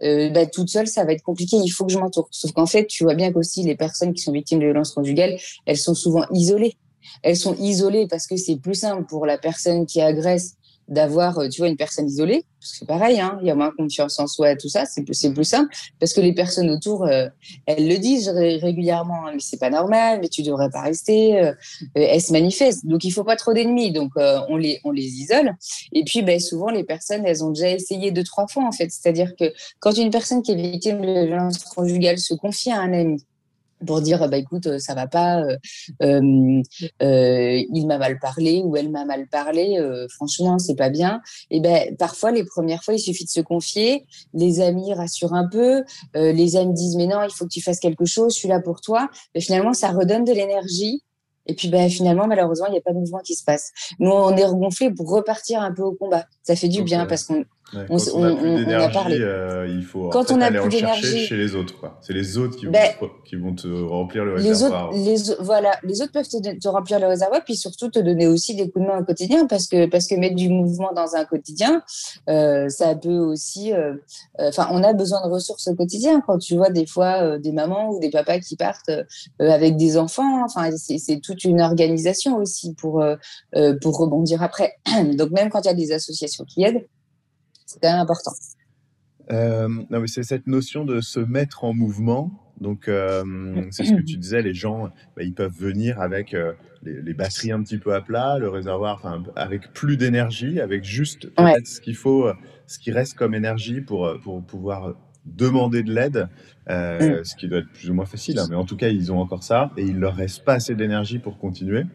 [0.02, 1.58] bah, toute seule, ça va être compliqué.
[1.58, 2.28] Il faut que je m'entoure.
[2.32, 5.38] Sauf qu'en fait, tu vois bien qu'aussi les personnes qui sont victimes de violences conjugales,
[5.68, 6.76] elles sont souvent isolées.
[7.22, 10.56] Elles sont isolées parce que c'est plus simple pour la personne qui agresse
[10.92, 12.44] d'avoir, euh, tu vois, une personne isolée.
[12.60, 15.46] C'est pareil, hein, il y a moins confiance en soi tout ça, c'est plus, plus
[15.46, 15.74] simple.
[16.00, 17.28] Parce que les personnes autour, euh,
[17.66, 21.40] elles le disent régulièrement, hein, mais c'est pas normal, mais tu devrais pas rester.
[21.40, 21.54] Euh,
[21.96, 22.86] elles se manifestent.
[22.86, 23.92] Donc, il faut pas trop d'ennemis.
[23.92, 25.56] Donc, on, les, on les isole.
[25.94, 28.90] Et puis, ben, souvent, les personnes, elles ont déjà essayé deux, trois fois, en fait.
[28.92, 29.46] C'est-à-dire que
[29.80, 33.24] quand une personne qui est victime de violence conjugale se confie à un ami,
[33.86, 35.44] pour dire bah écoute ça va pas
[36.02, 36.62] euh,
[37.02, 39.78] il m'a mal parlé ou elle m'a mal parlé
[40.10, 41.22] franchement c'est pas bien.
[41.50, 44.06] Et ben parfois les premières fois il suffit de se confier.
[44.34, 45.84] Les amis rassurent un peu.
[46.14, 48.60] Les amis disent mais non il faut que tu fasses quelque chose je suis là
[48.60, 49.10] pour toi.
[49.36, 51.02] Mais finalement ça redonne de l'énergie.
[51.48, 53.72] Et puis ben, finalement, malheureusement, il n'y a pas de mouvement qui se passe.
[54.00, 56.26] Nous, on est regonflé pour repartir un peu au combat.
[56.44, 59.18] Ça fait du bien parce qu'on on, on, on, a parlé.
[59.20, 61.76] Euh, il faut quand on a plus d'énergie chez les autres.
[62.02, 64.92] C'est les autres qui, vont ben, te, qui, vont te, remplir le réservoir.
[64.92, 68.00] Les autres, les, voilà, les autres peuvent te, te, remplir le réservoir, puis surtout te
[68.00, 70.92] donner aussi des coups de main au quotidien, parce que parce que mettre du mouvement
[70.94, 71.82] dans un quotidien,
[72.30, 73.74] euh, ça peut aussi.
[73.74, 73.96] Euh,
[74.40, 76.22] euh, enfin, on a besoin de ressources au quotidien.
[76.26, 78.92] Quand tu vois des fois des mamans ou des papas qui partent
[79.40, 83.04] avec des enfants, enfin, c'est toute une organisation aussi pour
[83.82, 84.74] pour rebondir après.
[85.14, 86.86] Donc même quand il y a des associations qui aident
[87.72, 88.32] c'est quand même important.
[89.32, 92.32] Euh, non, mais c'est cette notion de se mettre en mouvement.
[92.60, 93.24] Donc, euh,
[93.72, 96.54] c'est ce que tu disais, les gens, bah, ils peuvent venir avec euh,
[96.84, 101.68] les, batteries un petit peu à plat, le réservoir, avec plus d'énergie, avec juste peut-être
[101.68, 102.30] ce qu'il faut,
[102.68, 106.30] ce qui reste comme énergie pour, pour pouvoir demander de l'aide,
[106.68, 107.24] mm.
[107.24, 108.38] ce qui doit être plus ou moins facile.
[108.38, 110.76] Hein, mais en tout cas, ils ont encore ça et il leur reste pas assez
[110.76, 111.86] d'énergie pour continuer.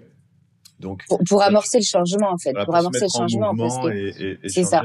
[0.80, 3.54] Donc, pour, amorcer le changement, en fait, pour, amorcer le changement,
[4.46, 4.82] c'est ça.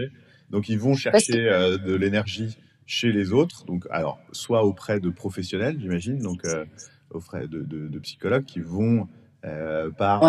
[0.52, 5.10] Donc ils vont chercher euh, de l'énergie chez les autres, donc alors soit auprès de
[5.10, 6.66] professionnels, j'imagine, donc euh,
[7.10, 9.08] auprès de, de, de, psychologues qui vont
[9.46, 10.24] euh, par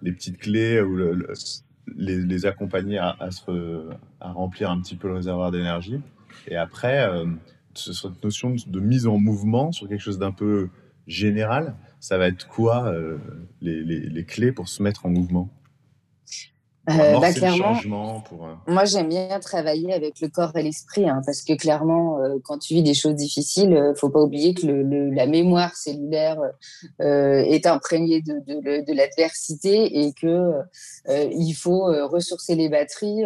[0.00, 1.26] les petites clés ou le,
[1.96, 3.88] les, les, accompagner à, à, se,
[4.20, 6.00] à remplir un petit peu le réservoir d'énergie.
[6.46, 7.08] Et après,
[7.74, 10.68] cette notion de mise en mouvement sur quelque chose d'un peu
[11.08, 12.94] général, ça va être quoi
[13.60, 15.50] les, les, les clés pour se mettre en mouvement?
[16.90, 21.22] Euh, bah, clairement, pour, euh, moi j'aime bien travailler avec le corps et l'esprit, hein,
[21.24, 24.66] parce que clairement, euh, quand tu vis des choses difficiles, euh, faut pas oublier que
[24.66, 26.38] le, le, la mémoire cellulaire
[27.00, 30.52] est imprégnée de, de, de l'adversité et que
[31.08, 33.22] il faut ressourcer les batteries.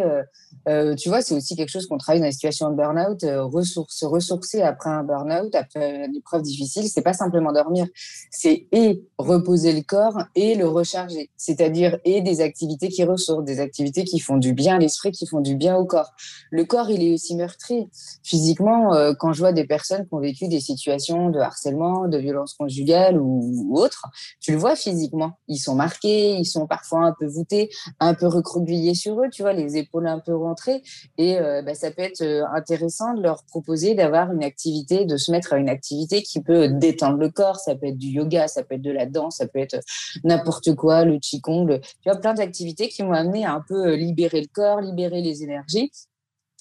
[0.97, 3.25] tu vois, c'est aussi quelque chose qu'on travaille dans les situations de burn-out.
[3.51, 7.87] ressource, ressourcer après un burn-out, après une épreuve difficile, c'est pas simplement dormir,
[8.31, 13.59] c'est et reposer le corps et le recharger, c'est-à-dire et des activités qui ressourcent des
[13.59, 16.11] activités qui font du bien à l'esprit, qui font du bien au corps.
[16.51, 17.89] Le corps, il est aussi meurtri.
[18.23, 22.17] Physiquement, euh, quand je vois des personnes qui ont vécu des situations de harcèlement, de
[22.17, 24.05] violence conjugale ou, autre,
[24.39, 25.33] tu le vois physiquement.
[25.47, 29.41] Ils sont marqués, ils sont parfois un peu voûtés, un peu recroquevillés sur eux, tu
[29.41, 30.81] vois, les épaules un peu rentrées.
[31.17, 35.17] Et euh, bah, ça peut être euh, intéressant de leur proposer d'avoir une activité, de
[35.17, 37.57] se mettre à une activité qui peut détendre le corps.
[37.57, 39.79] Ça peut être du yoga, ça peut être de la danse, ça peut être
[40.23, 44.41] n'importe quoi, le qigong, tu vois, plein d'activités qui m'ont amené un peu euh, libérer
[44.41, 45.91] le corps, libérer les énergies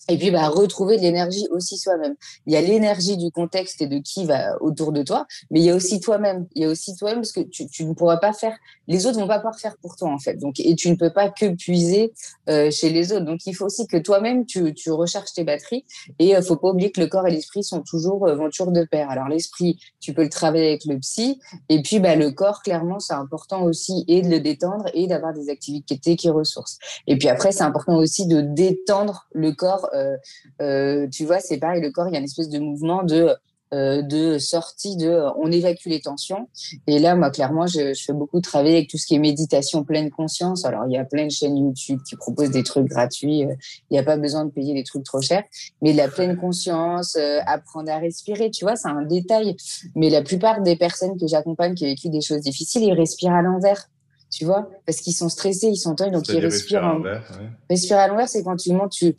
[0.08, 2.14] et puis, bah, retrouver de l'énergie aussi soi-même.
[2.46, 5.64] Il y a l'énergie du contexte et de qui va autour de toi, mais il
[5.64, 6.46] y a aussi toi-même.
[6.54, 9.18] Il y a aussi toi-même parce que tu, tu, ne pourras pas faire, les autres
[9.18, 10.34] vont pas pouvoir faire pour toi, en fait.
[10.36, 12.12] Donc, et tu ne peux pas que puiser
[12.48, 13.24] euh, chez les autres.
[13.24, 15.84] Donc, il faut aussi que toi-même, tu, tu recharges tes batteries.
[16.18, 18.84] Et euh, faut pas oublier que le corps et l'esprit sont toujours, euh, toujours de
[18.84, 19.10] pair.
[19.10, 21.40] Alors, l'esprit, tu peux le travailler avec le psy.
[21.68, 25.34] Et puis, bah, le corps, clairement, c'est important aussi et de le détendre et d'avoir
[25.34, 26.78] des activités qui ressourcent.
[27.06, 29.88] Et puis après, c'est important aussi de détendre le corps
[31.10, 33.34] tu vois, c'est pareil, le corps, il y a une espèce de mouvement de
[33.74, 36.48] euh, de sortie de on évacue les tensions.
[36.86, 39.84] Et là moi clairement je, fais beaucoup de travail avec tout ce qui est méditation
[39.84, 40.64] pleine conscience.
[40.64, 43.56] Alors il y a plein de chaînes YouTube qui proposent des trucs gratuits il
[43.90, 45.44] n'y a pas besoin de payer des trucs trop chers.
[45.82, 49.54] Mais la pleine conscience apprendre à respirer tu vois c'est un détail.
[49.94, 53.34] Mais la plupart des personnes que j'accompagne qui ont vécu des choses difficiles ils respirent
[53.34, 53.90] à l'envers
[54.38, 56.84] tu vois, parce qu'ils sont stressés, ils sont tendus, donc ils respirent.
[56.84, 57.02] En...
[57.68, 59.16] Respirer à l'envers, c'est quand tu montes, tu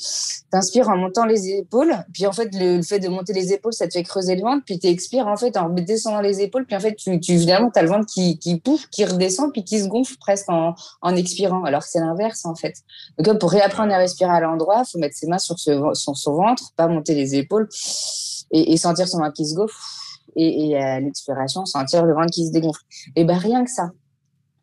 [0.50, 3.86] t'inspires en montant les épaules, puis en fait, le, fait de monter les épaules, ça
[3.86, 6.78] te fait creuser le ventre, puis tu expires en fait en descendant les épaules, puis
[6.78, 9.82] en fait, tu, tu finalement, as le ventre qui, qui pouffe, qui redescend, puis qui
[9.82, 12.76] se gonfle presque en, en expirant, alors que c'est l'inverse en fait.
[13.18, 16.34] Donc pour réapprendre à respirer à l'endroit, faut mettre ses mains sur, ce, sur son
[16.34, 17.68] ventre, pas monter les épaules,
[18.52, 19.76] et, et sentir son ventre qui se gonfle,
[20.38, 22.82] et, et à l'expiration, sentir le ventre qui se dégonfle.
[23.18, 23.92] Et ben rien que ça,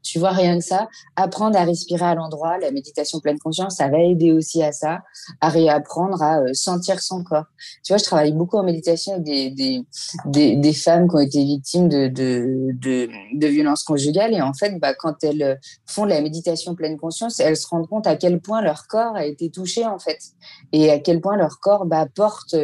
[0.07, 3.89] tu vois, rien que ça, apprendre à respirer à l'endroit, la méditation pleine conscience, ça
[3.89, 5.01] va aider aussi à ça,
[5.41, 7.47] à réapprendre à euh, sentir son corps.
[7.85, 9.85] Tu vois, je travaille beaucoup en méditation avec des,
[10.27, 14.33] des, des, femmes qui ont été victimes de, de, de, violences conjugales.
[14.33, 18.07] Et en fait, bah, quand elles font la méditation pleine conscience, elles se rendent compte
[18.07, 20.19] à quel point leur corps a été touché, en fait.
[20.73, 22.55] Et à quel point leur corps bah, porte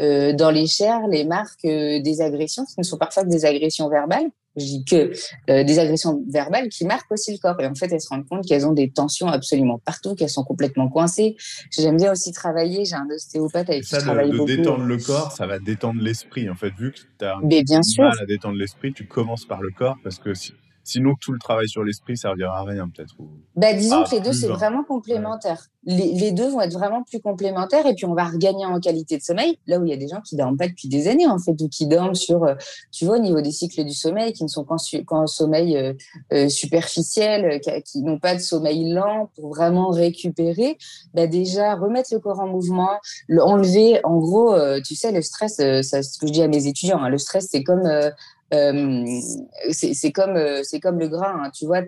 [0.00, 3.44] euh, dans les chairs les marques euh, des agressions, qui ne sont parfois que des
[3.44, 5.12] agressions verbales je dis que,
[5.50, 7.60] euh, des agressions verbales qui marquent aussi le corps.
[7.60, 10.44] Et en fait, elles se rendent compte qu'elles ont des tensions absolument partout, qu'elles sont
[10.44, 11.36] complètement coincées.
[11.70, 12.84] J'aime bien aussi travailler.
[12.84, 14.48] J'ai un ostéopathe avec qui je travaille de, beaucoup.
[14.48, 16.48] détendre le corps, ça va détendre l'esprit.
[16.50, 18.04] En fait, vu que tu as un Mais bien sûr.
[18.04, 20.52] mal à détendre l'esprit, tu commences par le corps parce que si,
[20.88, 23.14] Sinon, tout le travail sur l'esprit servira à rien, peut-être.
[23.56, 25.66] Bah, disons que les deux, c'est vraiment complémentaire.
[25.84, 29.18] Les, les, deux vont être vraiment plus complémentaires et puis on va regagner en qualité
[29.18, 29.58] de sommeil.
[29.66, 31.60] Là où il y a des gens qui dorment pas depuis des années, en fait,
[31.60, 32.54] ou qui dorment sur, euh,
[32.90, 35.92] tu vois, au niveau des cycles du sommeil, qui ne sont qu'en sommeil euh,
[36.32, 40.78] euh, superficiel, qui, qui n'ont pas de sommeil lent pour vraiment récupérer.
[41.12, 42.98] Bah, déjà, remettre le corps en mouvement,
[43.28, 46.48] le, enlever, en gros, euh, tu sais, le stress, ça, ce que je dis à
[46.48, 48.10] mes étudiants, hein, le stress, c'est comme euh,
[48.50, 51.82] c'est comme euh, c'est comme le gras, hein, tu vois,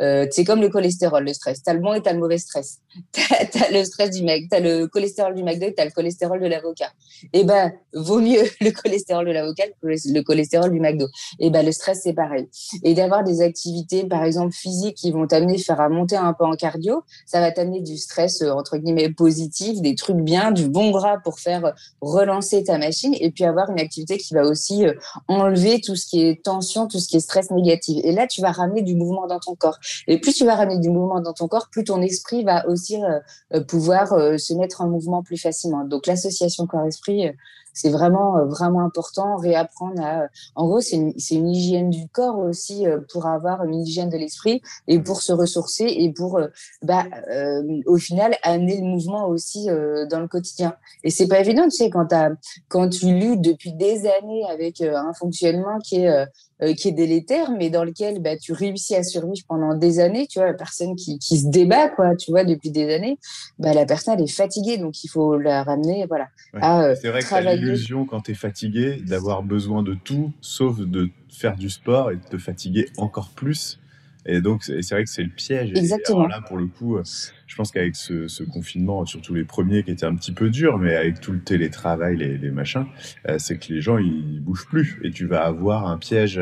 [0.00, 1.62] euh, c'est comme le cholestérol, le stress.
[1.62, 2.78] T'as le bon et t'as le mauvais stress.
[3.12, 6.46] T'as as le stress du mec, t'as le cholestérol du McDo, t'as le cholestérol de
[6.46, 6.90] l'avocat.
[7.32, 11.06] Et eh ben vaut mieux le cholestérol de l'avocat que le cholestérol du McDo.
[11.38, 12.48] Et eh ben le stress c'est pareil.
[12.82, 16.56] Et d'avoir des activités, par exemple physiques, qui vont t'amener faire monter un peu en
[16.56, 21.18] cardio, ça va t'amener du stress entre guillemets positif, des trucs bien, du bon gras
[21.18, 24.84] pour faire relancer ta machine, et puis avoir une activité qui va aussi
[25.28, 28.00] enlever tout ce qui est tension, tout ce qui est stress négatif.
[28.02, 29.78] Et là, tu vas ramener du mouvement dans ton corps.
[30.08, 33.02] Et plus tu vas ramener du mouvement dans ton corps, plus ton esprit va aussi
[33.02, 33.20] euh,
[33.54, 35.84] euh, pouvoir euh, se mettre en mouvement plus facilement.
[35.84, 37.30] Donc l'association corps-esprit,
[37.72, 39.36] c'est vraiment euh, vraiment important.
[39.36, 43.74] Réapprendre à en gros c'est une, une hygiène du corps aussi euh, pour avoir une
[43.74, 46.48] hygiène de l'esprit et pour se ressourcer et pour euh,
[46.82, 47.04] bah
[47.86, 50.74] au final amener le mouvement aussi dans le quotidien.
[51.04, 52.08] Et c'est pas évident tu sais quand
[52.68, 56.26] quand tu luttes depuis des années avec un fonctionnement qui est
[56.62, 60.26] euh, qui est délétère, mais dans lequel bah, tu réussis à survivre pendant des années.
[60.26, 63.18] Tu vois, la personne qui, qui se débat, quoi, tu vois, depuis des années,
[63.58, 66.28] bah, la personne elle est fatiguée, donc il faut la ramener, voilà.
[66.54, 66.60] Ouais.
[66.62, 67.60] Euh, c'est vrai travailler.
[67.60, 72.10] que l'illusion quand tu es fatigué d'avoir besoin de tout, sauf de faire du sport
[72.10, 73.79] et de te fatiguer encore plus
[74.26, 75.72] et donc, c'est vrai que c'est le piège.
[75.74, 76.26] Exactement.
[76.26, 77.02] Et là, pour le coup, euh,
[77.46, 80.78] je pense qu'avec ce, ce, confinement, surtout les premiers qui étaient un petit peu durs,
[80.78, 82.86] mais avec tout le télétravail, les, les machins,
[83.28, 85.00] euh, c'est que les gens, ils bougent plus.
[85.02, 86.40] Et tu vas avoir un piège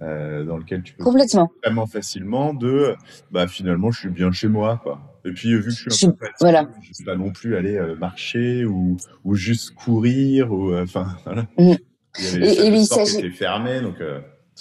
[0.00, 2.94] euh, dans lequel tu peux complètement vraiment facilement de,
[3.30, 5.00] bah finalement, je suis bien chez moi, quoi.
[5.24, 6.68] Et puis vu que je suis un peu fatigué, voilà.
[6.80, 11.42] je vais pas non plus aller euh, marcher ou, ou juste courir ou enfin voilà.
[11.58, 11.74] Mmh.
[12.18, 13.96] Il y avait les et, et oui, qui étaient fermés, donc.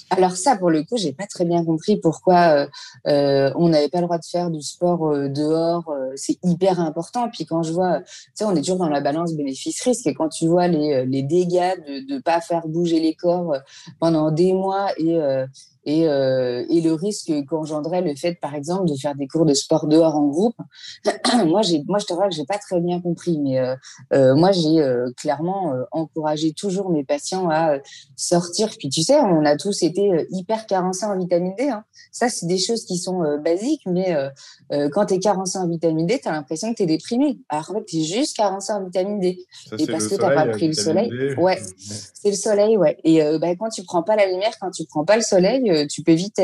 [0.09, 2.67] Alors ça, pour le coup, j'ai pas très bien compris pourquoi euh,
[3.07, 5.91] euh, on n'avait pas le droit de faire du sport euh, dehors.
[6.15, 7.29] c'est hyper important.
[7.29, 10.07] Puis quand je vois, tu sais, on est toujours dans la balance bénéfice-risque.
[10.07, 13.55] Et quand tu vois les, les dégâts de ne pas faire bouger les corps
[13.99, 15.19] pendant des mois et
[15.87, 19.53] et, euh, et le risque qu'engendrait le fait, par exemple, de faire des cours de
[19.53, 20.57] sport dehors en groupe.
[21.45, 23.73] moi, j'ai, moi, je te vois que j'ai pas très bien compris, mais euh,
[24.13, 24.83] euh, moi, j'ai
[25.15, 27.77] clairement encouragé toujours mes patients à
[28.17, 28.69] sortir.
[28.77, 31.69] Puis, tu sais, on a tous été hyper carencés en vitamine D.
[31.69, 31.85] Hein.
[32.11, 34.13] Ça, c'est des choses qui sont basiques, mais
[34.91, 37.39] quand tu es carencé en vitamine D, tu as l'impression que tu es déprimé.
[37.47, 39.39] Alors, en fait, tu es juste carencé en vitamine D.
[39.69, 41.09] Ça, et parce que tu n'as pas pris le soleil.
[41.09, 41.35] D.
[41.37, 42.97] Ouais, c'est le soleil, ouais.
[43.05, 46.03] Et bah, quand tu prends pas la lumière, quand tu prends pas le soleil, tu
[46.03, 46.41] peux vite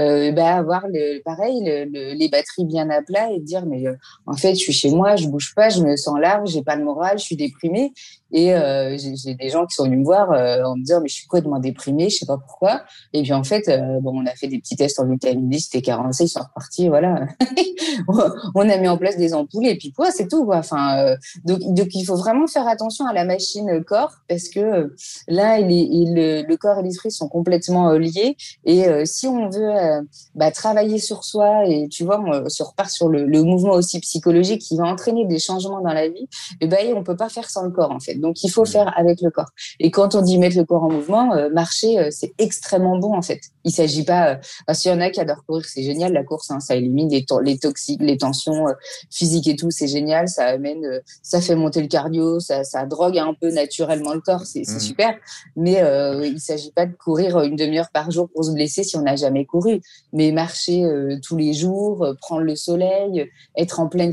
[0.00, 3.86] euh, bah, avoir le, pareil le, le, les batteries bien à plat et dire mais
[3.86, 6.62] euh, en fait je suis chez moi, je bouge pas, je me sens large, j'ai
[6.62, 7.92] pas le moral, je suis déprimée
[8.32, 11.08] et euh, j'ai des gens qui sont venus me voir euh, en me disant mais
[11.08, 12.82] je suis complètement déprimée, je sais pas pourquoi.
[13.12, 15.58] Et puis en fait euh, bon on a fait des petits tests en vitamine D,
[15.58, 17.26] c'était carencé, ils sont repartis, voilà.
[18.54, 20.58] on a mis en place des ampoules et puis quoi, c'est tout quoi.
[20.58, 24.92] Enfin donc donc il faut vraiment faire attention à la machine corps parce que
[25.28, 28.36] là le corps et l'esprit sont complètement liés
[28.66, 30.02] et si on veut euh,
[30.34, 34.00] bah, travailler sur soi et tu vois, on se repart sur le, le, mouvement aussi
[34.00, 36.28] psychologique qui va entraîner des changements dans la vie,
[36.60, 38.16] et ben on peut pas faire sans le corps en fait.
[38.16, 39.50] Donc il faut faire avec le corps.
[39.78, 43.14] Et quand on dit mettre le corps en mouvement, euh, marcher euh, c'est extrêmement bon
[43.14, 43.40] en fait.
[43.64, 46.50] Il s'agit pas, euh, s'il y en a qui adorent courir, c'est génial la course,
[46.50, 48.66] hein, ça élimine les, les toxiques, les tensions
[49.10, 53.18] physiques et tout, c'est génial, ça amène, ça fait monter le cardio, ça, ça drogue
[53.18, 54.80] un peu naturellement le corps, c'est mmh.
[54.80, 55.14] super.
[55.56, 55.82] Mais
[56.24, 59.16] il s'agit pas de courir une demi-heure par jour pour se blesser si on n'a
[59.16, 59.80] jamais couru,
[60.12, 64.12] mais marcher euh, tous les jours, euh, prendre le soleil, être en pleine,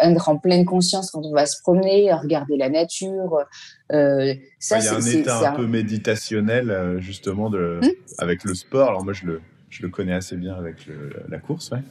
[0.00, 3.44] être en pleine conscience quand on va se promener, regarder la nature.
[3.92, 8.54] Euh, ça, il y a un état un, peu méditationnel justement de, hum avec le
[8.54, 8.88] sport.
[8.88, 11.70] Alors moi, je le, je le connais assez bien avec le, la course.
[11.70, 11.82] Ouais.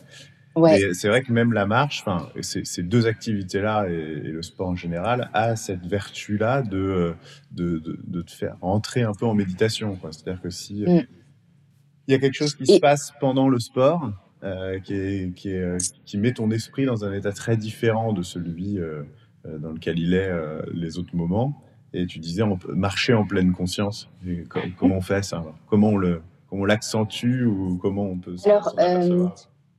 [0.55, 0.93] Ouais.
[0.93, 4.75] C'est vrai que même la marche, enfin, ces deux activités-là et, et, le sport en
[4.75, 7.13] général a cette vertu-là de,
[7.51, 9.99] de, de, de, te faire entrer un peu en méditation.
[10.11, 11.05] C'est-à-dire que si mmh
[12.07, 12.75] il y a quelque chose qui et...
[12.75, 14.11] se passe pendant le sport
[14.43, 18.21] euh, qui, est, qui, est, qui, met ton esprit dans un état très différent de
[18.21, 19.03] celui euh,
[19.45, 21.61] euh dans lequel il est euh, les autres moments.
[21.93, 24.09] Et tu disais, on peut marcher en pleine conscience.
[24.27, 24.43] Et
[24.77, 25.43] comment on fait ça?
[25.67, 28.75] Comment on le, on l'accentue ou comment on peut Alors,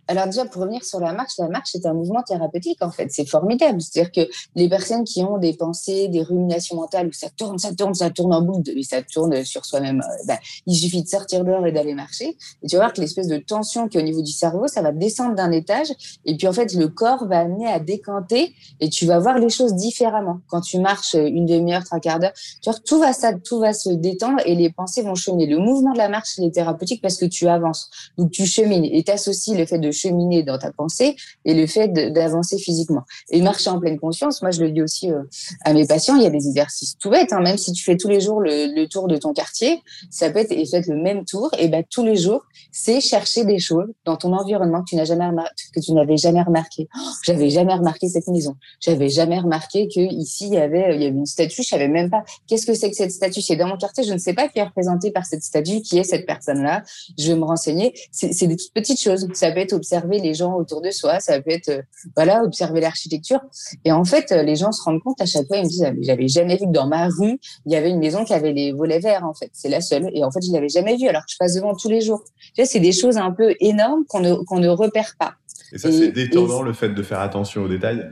[0.08, 3.08] alors déjà, pour revenir sur la marche, la marche est un mouvement thérapeutique en fait.
[3.10, 3.80] C'est formidable.
[3.80, 7.74] C'est-à-dire que les personnes qui ont des pensées, des ruminations mentales où ça tourne, ça
[7.74, 11.08] tourne, ça tourne en boucle, et ça tourne sur soi-même, euh, bah, il suffit de
[11.08, 12.36] sortir dehors et d'aller marcher.
[12.62, 14.82] Et tu vas voir que l'espèce de tension qui est au niveau du cerveau, ça
[14.82, 15.88] va descendre d'un étage.
[16.24, 19.48] Et puis en fait, le corps va amener à décanter et tu vas voir les
[19.48, 20.38] choses différemment.
[20.48, 23.72] Quand tu marches une demi-heure, trois quarts d'heure, tu vois, tout va, ça, tout va
[23.72, 25.46] se détendre et les pensées vont cheminer.
[25.46, 27.90] Le mouvement de la marche, il est thérapeutique parce que tu avances.
[28.16, 31.66] Donc tu chemines et tu associes le fait de cheminer dans ta pensée et le
[31.66, 33.02] fait d'avancer physiquement.
[33.30, 35.22] Et marcher en pleine conscience, moi je le dis aussi euh,
[35.64, 37.96] à mes patients, il y a des exercices tout bêtes, hein, même si tu fais
[37.96, 41.68] tous les jours le, tour de ton quartier, ça peut être le même tour, et
[41.68, 45.28] ben tous les jours, c'est chercher des choses dans ton environnement que tu n'as jamais
[45.74, 46.88] que tu n'avais jamais remarqué.
[46.96, 51.02] Oh, j'avais jamais remarqué cette maison, j'avais jamais remarqué que ici il y avait il
[51.02, 53.42] y avait une statue, je savais même pas qu'est-ce que c'est que cette statue?
[53.42, 55.98] C'est dans mon quartier, je ne sais pas qui est représenté par cette statue, qui
[55.98, 56.82] est cette personne-là.
[57.18, 57.94] Je vais me renseigner.
[58.12, 59.26] C'est des petites choses.
[59.34, 61.82] Ça peut être observer les gens autour de soi, ça peut être euh,
[62.16, 63.40] voilà observer l'architecture.
[63.84, 65.84] Et en fait, euh, les gens se rendent compte à chaque fois, ils me disent
[65.84, 68.52] ah, j'avais jamais vu que dans ma rue il y avait une maison qui avait
[68.52, 70.10] les volets verts en fait, c'est la seule.
[70.12, 72.22] Et en fait, je l'avais jamais vue alors que je passe devant tous les jours.
[72.54, 75.34] Tu vois, c'est des choses un peu énormes qu'on ne qu'on ne repère pas.
[75.72, 78.10] Et ça, c'est détonnant le fait de faire attention aux détails?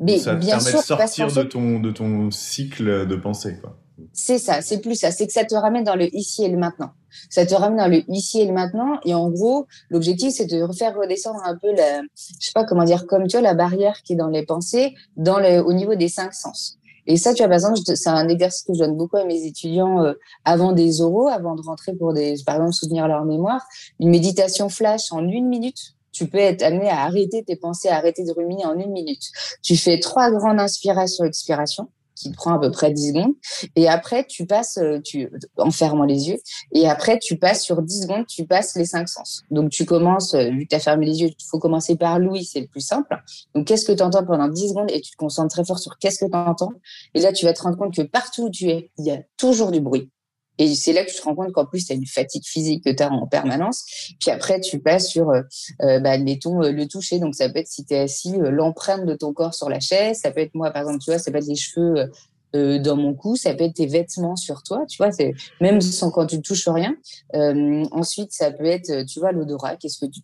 [0.00, 3.76] Mais ça bien permet de sortir de ton de ton cycle de pensée quoi.
[4.12, 6.56] C'est ça, c'est plus ça, c'est que ça te ramène dans le ici et le
[6.56, 6.90] maintenant.
[7.30, 8.98] Ça te ramène dans le ici et le maintenant.
[9.04, 12.84] Et en gros, l'objectif, c'est de refaire redescendre un peu la, je sais pas comment
[12.84, 15.94] dire, comme tu vois, la barrière qui est dans les pensées, dans le, au niveau
[15.94, 16.78] des cinq sens.
[17.06, 20.04] Et ça, tu par exemple, c'est un exercice que je donne beaucoup à mes étudiants
[20.04, 20.12] euh,
[20.44, 23.66] avant des oraux, avant de rentrer pour des, par exemple, soutenir leur mémoire.
[23.98, 25.94] Une méditation flash en une minute.
[26.12, 29.22] Tu peux être amené à arrêter tes pensées, à arrêter de ruminer en une minute.
[29.62, 33.34] Tu fais trois grandes inspirations, expirations qui prend à peu près 10 secondes.
[33.76, 36.38] Et après, tu passes, euh, tu, en fermant les yeux.
[36.72, 39.42] Et après, tu passes sur 10 secondes, tu passes les cinq sens.
[39.50, 42.18] Donc, tu commences, euh, vu que tu as fermé les yeux, il faut commencer par
[42.18, 43.16] l'ouïe, c'est le plus simple.
[43.54, 44.90] Donc, qu'est-ce que tu entends pendant 10 secondes?
[44.90, 46.72] Et tu te concentres très fort sur qu'est-ce que tu entends.
[47.14, 49.20] Et là, tu vas te rendre compte que partout où tu es, il y a
[49.36, 50.10] toujours du bruit.
[50.58, 52.84] Et c'est là que tu te rends compte qu'en plus, tu as une fatigue physique
[52.84, 53.84] que tu as en permanence.
[54.20, 55.42] Puis après, tu passes sur, euh,
[55.82, 57.18] euh bah, admettons, euh, le toucher.
[57.20, 59.80] Donc, ça peut être, si tu es assis, euh, l'empreinte de ton corps sur la
[59.80, 60.18] chaise.
[60.20, 62.10] Ça peut être, moi, par exemple, tu vois, ça peut être les cheveux
[62.54, 65.80] euh, dans mon cou, ça peut être tes vêtements sur toi, tu vois, c'est même
[65.80, 66.96] sans quand tu touches rien.
[67.34, 69.76] Euh, ensuite, ça peut être, tu vois, l'odorat.
[69.76, 70.20] Qu'est-ce que tu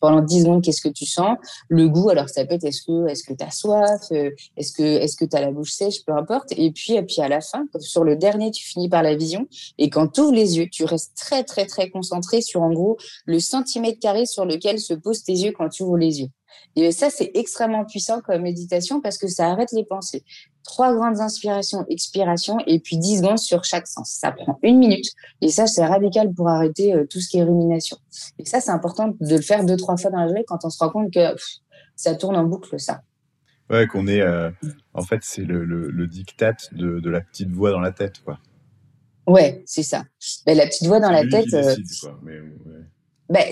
[0.00, 1.36] pendant 10 secondes, qu'est-ce que tu sens?
[1.68, 2.10] Le goût.
[2.10, 4.02] Alors ça peut être est-ce que est-ce que tu as soif?
[4.12, 6.04] Euh, Est-ce que est-ce que tu as la bouche sèche?
[6.04, 6.52] Peu importe.
[6.56, 9.46] Et puis et puis à la fin, sur le dernier, tu finis par la vision.
[9.78, 12.96] Et quand tu ouvres les yeux, tu restes très très très concentré sur en gros
[13.26, 16.28] le centimètre carré sur lequel se posent tes yeux quand tu ouvres les yeux.
[16.76, 20.24] Et ça, c'est extrêmement puissant comme méditation parce que ça arrête les pensées.
[20.64, 24.10] Trois grandes inspirations, expirations et puis dix secondes sur chaque sens.
[24.10, 25.06] Ça prend une minute
[25.40, 27.98] et ça, c'est radical pour arrêter euh, tout ce qui est rumination.
[28.38, 30.70] Et ça, c'est important de le faire deux, trois fois dans la journée quand on
[30.70, 31.36] se rend compte que
[31.96, 33.02] ça tourne en boucle, ça.
[33.70, 34.20] Ouais, qu'on est.
[34.20, 34.50] Euh,
[34.92, 38.38] en fait, c'est le, le, diktat de, de, la petite voix dans la tête, quoi.
[39.26, 40.04] Ouais, c'est ça.
[40.46, 41.52] Mais la petite voix dans la tête.
[41.54, 41.74] Euh,
[43.30, 43.42] ben,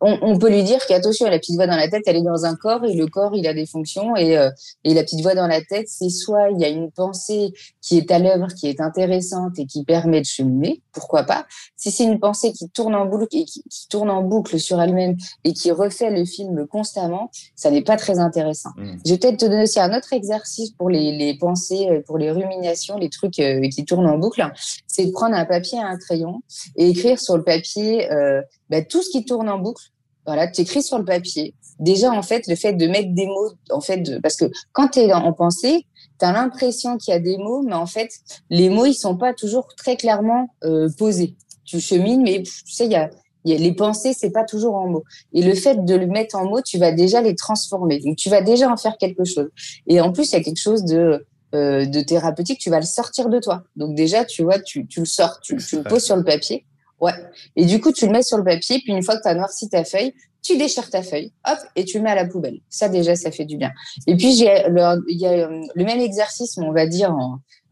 [0.00, 2.44] on, on, peut lui dire qu'attention, la petite voix dans la tête, elle est dans
[2.44, 4.16] un corps et le corps, il a des fonctions.
[4.16, 4.50] Et, euh,
[4.82, 7.98] et la petite voix dans la tête, c'est soit il y a une pensée qui
[7.98, 11.46] est à l'œuvre, qui est intéressante et qui permet de cheminer, pourquoi pas?
[11.76, 14.80] Si c'est une pensée qui tourne en boucle et qui, qui tourne en boucle sur
[14.80, 18.70] elle-même et qui refait le film constamment, ça n'est pas très intéressant.
[18.76, 18.92] Mmh.
[19.06, 22.18] Je vais peut-être te donner aussi un autre exercice pour les, les pensées, euh, pour
[22.18, 24.44] les ruminations, les trucs euh, qui tournent en boucle.
[24.90, 26.42] C'est de prendre un papier et un crayon
[26.76, 29.84] et écrire sur le papier euh, bah, tout ce qui tourne en boucle.
[30.26, 31.54] Voilà, tu écris sur le papier.
[31.78, 34.88] Déjà, en fait, le fait de mettre des mots, en fait, de, parce que quand
[34.88, 35.86] tu es en pensée,
[36.18, 38.10] tu as l'impression qu'il y a des mots, mais en fait,
[38.50, 41.36] les mots, ils sont pas toujours très clairement euh, posés.
[41.64, 43.10] Tu chemines, mais tu sais, il y a,
[43.44, 45.04] y a, les pensées, c'est pas toujours en mots.
[45.32, 48.00] Et le fait de le mettre en mots, tu vas déjà les transformer.
[48.00, 49.48] Donc, tu vas déjà en faire quelque chose.
[49.86, 51.24] Et en plus, il y a quelque chose de,
[51.54, 53.64] euh, de thérapeutique, tu vas le sortir de toi.
[53.76, 56.64] Donc déjà, tu vois, tu, tu le sors, tu, tu le poses sur le papier.
[57.00, 57.14] Ouais.
[57.56, 59.34] Et du coup, tu le mets sur le papier, puis une fois que tu as
[59.34, 62.60] noirci ta feuille, tu déchires ta feuille, hop, et tu le mets à la poubelle.
[62.68, 63.72] Ça, déjà, ça fait du bien.
[64.06, 67.14] Et puis, il y a euh, le même exercice, on va dire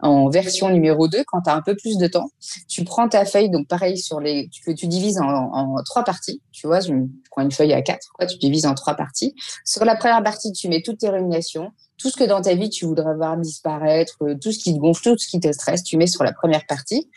[0.00, 2.28] en, version numéro 2, quand tu as un peu plus de temps.
[2.68, 6.42] Tu prends ta feuille, donc pareil, sur les, que tu divises en, trois parties.
[6.52, 6.92] Tu vois, je
[7.30, 9.34] prends une feuille à quatre, quoi, tu divises en trois parties.
[9.64, 12.70] Sur la première partie, tu mets toutes tes rémunérations, tout ce que dans ta vie
[12.70, 15.82] tu voudrais voir disparaître, euh, tout ce qui te gonfle, tout ce qui te stresse,
[15.82, 17.10] tu mets sur la première partie.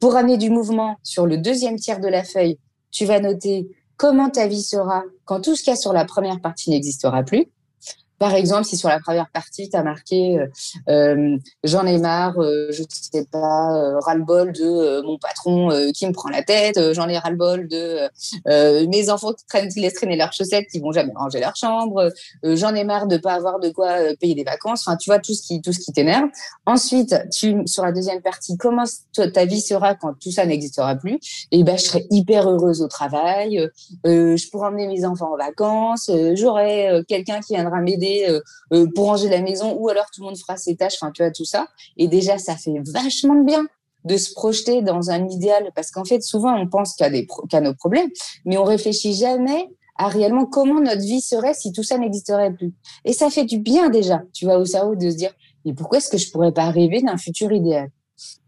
[0.00, 2.58] Pour amener du mouvement sur le deuxième tiers de la feuille,
[2.90, 6.04] tu vas noter comment ta vie sera quand tout ce qu'il y a sur la
[6.04, 7.46] première partie n'existera plus.
[8.18, 10.46] Par exemple, si sur la première partie, tu as marqué euh,
[10.88, 16.30] euh, j'en ai marre, euh, je sais pas, ras-le-bol de mon patron qui me prend
[16.30, 18.08] la tête, j'en ai ras-le-bol de
[18.86, 22.10] mes enfants qui, traînent, qui laissent traîner leurs chaussettes, qui vont jamais ranger leur chambre,
[22.42, 25.34] j'en ai marre de pas avoir de quoi payer des vacances, enfin, tu vois, tout
[25.34, 26.28] ce qui, qui t'énerve.
[26.64, 31.14] Ensuite, sur la deuxième partie, comment ta vie sera quand tout ça n'existera plus?
[31.50, 33.68] Et eh ben, je serai hyper heureuse au travail,
[34.04, 38.40] je pourrai emmener mes enfants en vacances, j'aurai quelqu'un qui viendra m'aider euh,
[38.72, 41.22] euh, pour ranger la maison, ou alors tout le monde fera ses tâches, enfin, tu
[41.22, 41.66] vois, tout ça.
[41.96, 43.66] Et déjà, ça fait vachement de bien
[44.04, 47.74] de se projeter dans un idéal, parce qu'en fait, souvent, on pense qu'à qu nos
[47.74, 48.08] problèmes,
[48.44, 52.74] mais on réfléchit jamais à réellement comment notre vie serait si tout ça n'existerait plus.
[53.04, 55.32] Et ça fait du bien déjà, tu vois, au cerveau de se dire,
[55.64, 57.90] mais pourquoi est-ce que je pourrais pas rêver d'un futur idéal?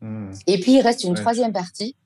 [0.01, 0.31] Mmh.
[0.47, 1.97] Et puis, il reste une troisième partie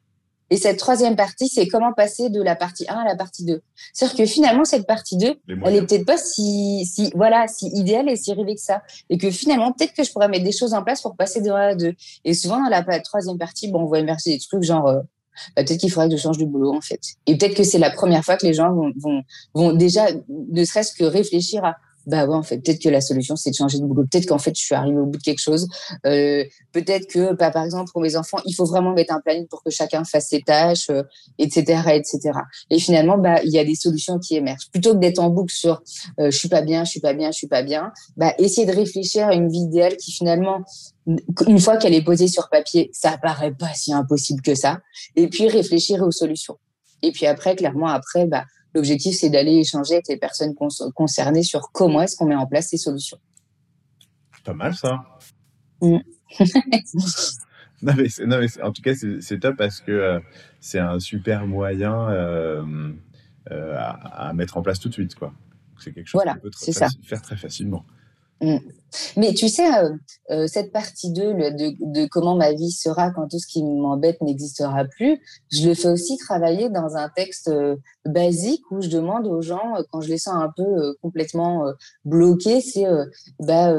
[0.53, 3.63] et cette troisième partie, c'est comment passer de la partie 1 à la partie 2.
[3.95, 8.11] C'est-à-dire que finalement, cette partie 2, elle est peut-être pas si, si, voilà, si idéale
[8.11, 8.83] et si rêvée que ça.
[9.09, 11.51] Et que finalement, peut-être que je pourrais mettre des choses en place pour passer de
[11.51, 11.95] 1 à 2.
[12.27, 15.01] Et souvent, dans la troisième partie, bon, on voit émerger des trucs genre, euh,
[15.57, 17.01] bah, peut-être qu'il faudrait que je change de boulot, en fait.
[17.27, 19.23] Et peut-être que c'est la première fois que les gens vont, vont,
[19.55, 21.77] vont déjà, ne serait-ce que réfléchir à,
[22.07, 24.05] bah ouais, en fait, peut-être que la solution, c'est de changer de boulot.
[24.11, 25.69] Peut-être qu'en fait, je suis arrivée au bout de quelque chose.
[26.07, 29.47] Euh, peut-être que, bah, par exemple, pour mes enfants, il faut vraiment mettre un planning
[29.47, 30.91] pour que chacun fasse ses tâches,
[31.39, 32.21] etc., euh, etc.
[32.71, 34.69] Et finalement, bah, il y a des solutions qui émergent.
[34.71, 35.83] Plutôt que d'être en boucle sur
[36.19, 38.67] euh, je suis pas bien, je suis pas bien, je suis pas bien, bah, essayer
[38.67, 40.63] de réfléchir à une vie idéale qui finalement,
[41.47, 44.81] une fois qu'elle est posée sur papier, ça paraît pas si impossible que ça.
[45.17, 46.59] Et puis réfléchir aux solutions.
[47.03, 48.45] Et puis après, clairement, après, bah,
[48.75, 50.55] L'objectif, c'est d'aller échanger avec les personnes
[50.95, 53.19] concernées sur comment est-ce qu'on met en place ces solutions.
[54.45, 55.05] Pas mal ça.
[55.81, 55.99] Mm.
[57.83, 60.21] non, mais, en tout cas, c'est top parce que euh,
[60.61, 62.93] c'est un super moyen euh,
[63.51, 65.15] euh, à, mettre en place tout de suite.
[65.79, 66.51] C'est quelque chose qu'on peut
[67.03, 67.85] faire très facilement.
[68.41, 68.57] Mm.
[69.17, 69.91] Mais tu sais, euh,
[70.31, 74.21] euh, cette partie 2 de, de, comment ma vie sera quand tout ce qui m'embête
[74.21, 75.21] n'existera plus,
[75.51, 79.75] je le fais aussi travailler dans un texte euh, basique où je demande aux gens,
[79.91, 81.65] quand je les sens un peu complètement
[82.05, 82.85] bloqués, c'est
[83.39, 83.73] bah,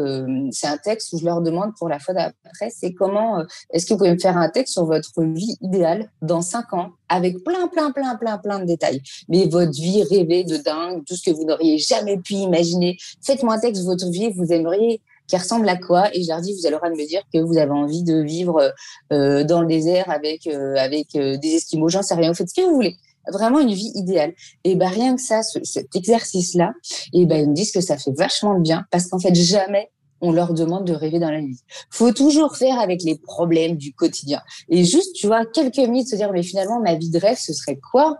[0.51, 3.93] c'est un texte où je leur demande pour la fois d'après, c'est comment, est-ce que
[3.93, 7.67] vous pouvez me faire un texte sur votre vie idéale dans 5 ans avec plein,
[7.67, 9.01] plein, plein, plein, plein de détails.
[9.29, 12.97] Mais votre vie rêvée de dingue, tout ce que vous n'auriez jamais pu imaginer.
[13.21, 16.41] Faites-moi un texte de votre vie, vous aimeriez qui ressemble à quoi Et je leur
[16.41, 18.73] dis, vous allez me dire que vous avez envie de vivre
[19.11, 22.49] euh, dans le désert avec, euh, avec euh, des esquimaux, j'en sais rien, vous faites
[22.49, 22.95] ce que vous voulez.
[23.31, 24.33] Vraiment une vie idéale.
[24.65, 26.73] Et ben rien que ça, cet exercice-là,
[27.13, 29.89] et ben ils me disent que ça fait vachement de bien parce qu'en fait jamais
[30.23, 31.59] on leur demande de rêver dans la vie.
[31.89, 34.41] Faut toujours faire avec les problèmes du quotidien.
[34.69, 37.51] Et juste, tu vois, quelques minutes se dire, mais finalement, ma vie de rêve, ce
[37.51, 38.17] serait quoi?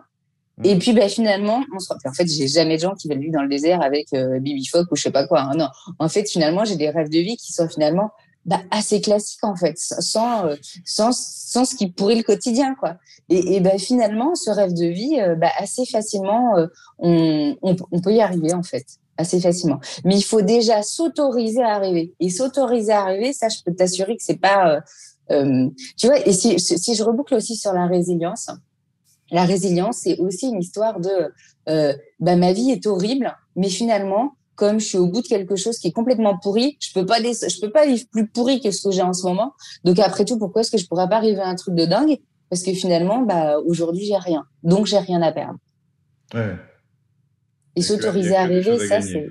[0.64, 0.80] Et mm.
[0.80, 1.91] puis ben, finalement, on se...
[1.93, 4.66] en fait, j'ai jamais de gens qui veulent vivre dans le désert avec euh, Bibi
[4.66, 5.41] Fock ou je sais pas quoi.
[5.41, 5.54] Hein.
[5.58, 8.12] Non, en fait, finalement, j'ai des rêves de vie qui sont finalement
[8.45, 12.97] bah, assez classiques en fait, sans, euh, sans, sans ce qui pourrit le quotidien quoi.
[13.30, 16.54] Et, et ben, finalement, ce rêve de vie, euh, bah, assez facilement,
[16.99, 18.86] on, on, on, peut y arriver en fait,
[19.18, 19.80] assez facilement.
[20.06, 22.14] Mais il faut déjà s'autoriser à arriver.
[22.20, 24.82] Et s'autoriser à arriver, ça, je peux t'assurer que c'est pas,
[25.30, 26.28] tu vois.
[26.28, 28.49] Et si, si je reboucle aussi sur la résilience
[29.34, 31.09] la résilience, c'est aussi une histoire de
[31.67, 35.55] euh, bah, ma vie est horrible, mais finalement, comme je suis au bout de quelque
[35.55, 38.69] chose qui est complètement pourri, je peux pas je peux pas vivre plus pourri que
[38.69, 39.53] ce que j'ai en ce moment.
[39.84, 42.19] Donc après tout, pourquoi est-ce que je pourrais pas arriver à un truc de dingue?
[42.49, 45.57] Parce que finalement, bah aujourd'hui j'ai rien, donc j'ai rien à perdre.
[46.36, 46.55] Ouais.
[47.75, 49.29] Et s'autoriser à arriver, ça c'est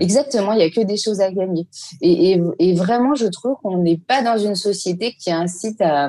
[0.00, 1.68] Exactement, il y a que des choses à gagner.
[2.00, 6.08] Et, et, et vraiment, je trouve qu'on n'est pas dans une société qui incite à,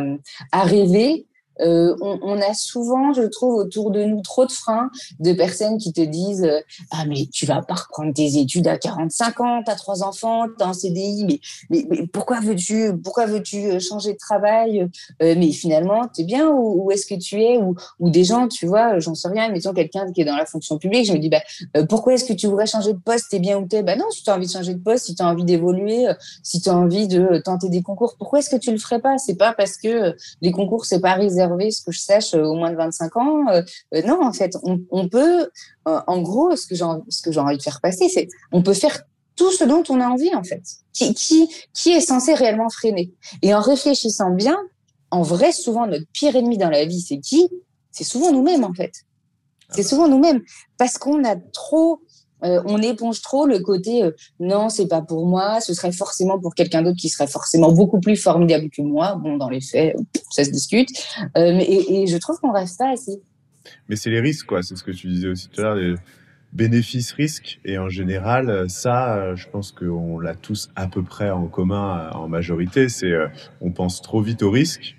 [0.51, 1.27] à rêver
[1.61, 4.89] euh, on, a souvent, je trouve, autour de nous trop de freins
[5.19, 6.59] de personnes qui te disent euh,
[6.91, 10.67] ah mais tu vas pas reprendre tes études à 45 ans, t'as trois enfants, t'as
[10.67, 11.83] un CDI, mais,
[12.13, 14.87] pourquoi veux-tu pourquoi veux-tu euh, changer de travail
[15.19, 18.65] Mais finalement, t'es bien où, où est-ce que tu es ou, ou des gens, tu
[18.65, 21.29] vois, j'en sais rien, mettons quelqu'un qui est dans la fonction publique, je me dis
[21.29, 21.41] bah
[21.89, 23.83] pourquoi est-ce que tu voudrais changer de poste T'es bien où t'es?
[23.83, 26.07] Bah non, si tu as envie de changer de poste, si tu as envie d'évoluer,
[26.41, 29.17] si tu as envie de tenter des concours, pourquoi est-ce que tu le ferais pas?
[29.17, 32.55] C'est pas parce que les concours c'est pas réservé ce que je sache, euh, au
[32.55, 33.47] moins de 25 ans.
[33.49, 33.61] Euh,
[33.93, 35.49] euh, non, en fait, on, peut,
[35.85, 38.73] en gros, ce que j'ai ce que j'ai envie de faire passer, c'est on peut
[38.73, 39.01] faire
[39.35, 43.13] tout ce dont on a envie, en fait, qui, qui, qui est censé réellement freiner.
[43.41, 44.57] Et en réfléchissant bien,
[45.11, 47.49] en vrai, souvent, notre pire ennemi dans la vie, c'est qui?
[47.91, 48.91] C'est souvent nous-mêmes, en fait.
[49.71, 50.41] C'est souvent nous-mêmes.
[50.77, 52.01] Parce qu'on a trop
[52.43, 56.39] euh, on éponge trop le côté euh, non, c'est pas pour moi, ce serait forcément
[56.39, 59.15] pour quelqu'un d'autre qui serait forcément beaucoup plus formidable que moi.
[59.15, 59.95] Bon, dans les faits,
[60.31, 60.89] ça se discute.
[61.37, 63.21] Euh, mais, et, je trouve qu'on reste pas assez.
[63.87, 64.63] Mais c'est les risques, quoi.
[64.63, 65.97] C'est ce que tu disais aussi tout à l'heure.
[66.53, 67.59] bénéfice-risque.
[67.65, 72.27] Et en général, ça, je pense qu'on l'a tous à peu près en commun en
[72.27, 72.89] majorité.
[72.89, 73.13] C'est
[73.61, 74.98] on pense trop vite au risque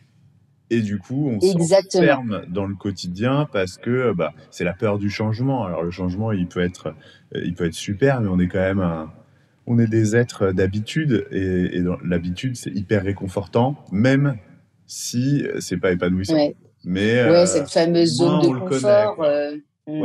[0.70, 5.10] et du coup on s'enferme dans le quotidien parce que bah, c'est la peur du
[5.10, 5.64] changement.
[5.64, 6.94] Alors le changement, il peut être,
[7.34, 9.12] il peut être super, mais on est quand même un,
[9.66, 14.36] on est des êtres d'habitude et, et l'habitude c'est hyper réconfortant, même
[14.86, 16.36] si c'est pas épanouissant.
[16.84, 19.22] Mais ouais, cette fameuse zone de confort.
[19.22, 19.56] Euh,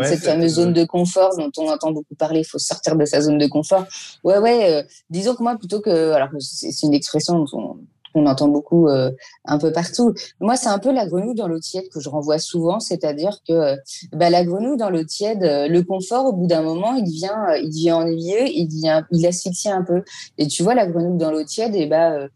[0.03, 3.21] cette fameuse zone de confort dont on entend beaucoup parler, il faut sortir de sa
[3.21, 3.85] zone de confort.
[4.23, 4.71] Ouais, ouais.
[4.71, 7.77] Euh, disons que moi, plutôt que, alors c'est une expression dont on,
[8.25, 9.11] entend beaucoup euh,
[9.45, 10.13] un peu partout.
[10.39, 13.75] Moi, c'est un peu la grenouille dans l'eau tiède que je renvoie souvent, c'est-à-dire que
[14.13, 17.69] bah, la grenouille dans l'eau tiède, le confort, au bout d'un moment, il devient, il
[17.69, 20.03] devient ennuyeux, il devient, il asphyxie un peu.
[20.37, 22.27] Et tu vois, la grenouille dans l'eau tiède, et bah,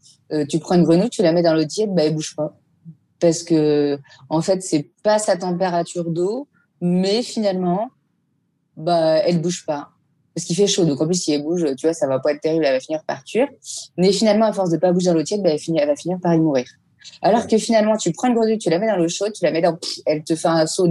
[0.48, 2.56] tu prends une grenouille, tu la mets dans l'eau tiède, bah, elle bouge pas
[3.20, 6.48] parce que en fait c'est pas sa température d'eau,
[6.80, 7.90] mais finalement
[8.76, 9.90] bah elle bouge pas
[10.34, 10.84] parce qu'il fait chaud.
[10.84, 12.80] Donc en plus si elle bouge, tu vois, ça va pas être terrible, elle va
[12.80, 13.46] finir par tuer.
[13.96, 16.34] Mais finalement à force de pas bouger dans l'eau tiède, bah, elle, va finir par
[16.34, 16.66] y mourir.
[17.22, 19.50] Alors que finalement, tu prends une grenouille, tu la mets dans l'eau chaude, tu la
[19.50, 20.86] mets dans, elle te fait un saut,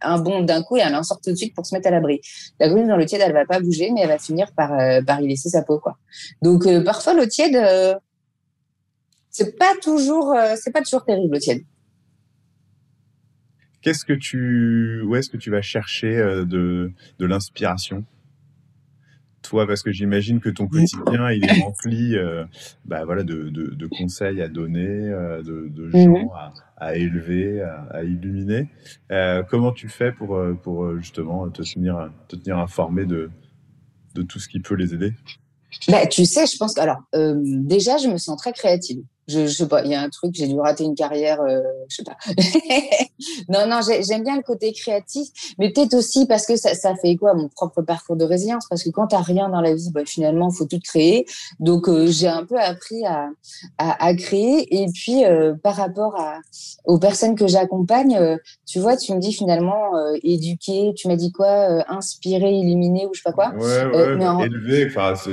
[0.00, 1.90] un bond d'un coup et elle en sort tout de suite pour se mettre à
[1.90, 2.20] l'abri.
[2.58, 5.02] La grenouille dans l'eau tiède, elle va pas bouger, mais elle va finir par, euh,
[5.02, 5.98] par y laisser sa peau, quoi.
[6.40, 7.94] Donc, euh, parfois, l'eau tiède, euh,
[9.34, 11.62] c'est pas toujours, euh, c'est pas toujours terrible, tienne.
[13.82, 18.04] Qu'est-ce que tu, où est-ce que tu vas chercher euh, de, de l'inspiration?
[19.44, 22.44] Toi, parce que j'imagine que ton quotidien, il est rempli euh,
[22.84, 26.04] bah, voilà, de, de, de, conseils à donner, de, de, mhm.
[26.04, 28.68] gens à, à, élever, à, illuminer.
[29.12, 33.30] Euh, comment tu fais pour, pour justement te tenir, te tenir informé de,
[34.14, 35.12] de tout ce qui peut les aider?
[35.88, 39.52] Bah, Tu sais, je pense que, alors, déjà, je me sens très créative je, je
[39.52, 42.04] sais pas, il y a un truc, j'ai dû rater une carrière, euh, je sais
[42.04, 42.16] pas.
[43.48, 47.16] non, non, j'aime bien le côté créatif, mais peut-être aussi parce que ça, ça fait
[47.16, 50.02] quoi mon propre parcours de résilience, parce que quand t'as rien dans la vie, bah,
[50.04, 51.26] finalement, faut tout créer.
[51.60, 53.30] Donc, euh, j'ai un peu appris à,
[53.78, 54.82] à, à créer.
[54.82, 56.40] Et puis, euh, par rapport à,
[56.84, 61.32] aux personnes que j'accompagne, euh, tu vois, tu me dis finalement éduquer, tu m'as dit
[61.32, 63.54] quoi, inspirer, illuminer ou je sais pas quoi.
[63.54, 65.30] Ouais, ouais, mais élever, enfin, c'est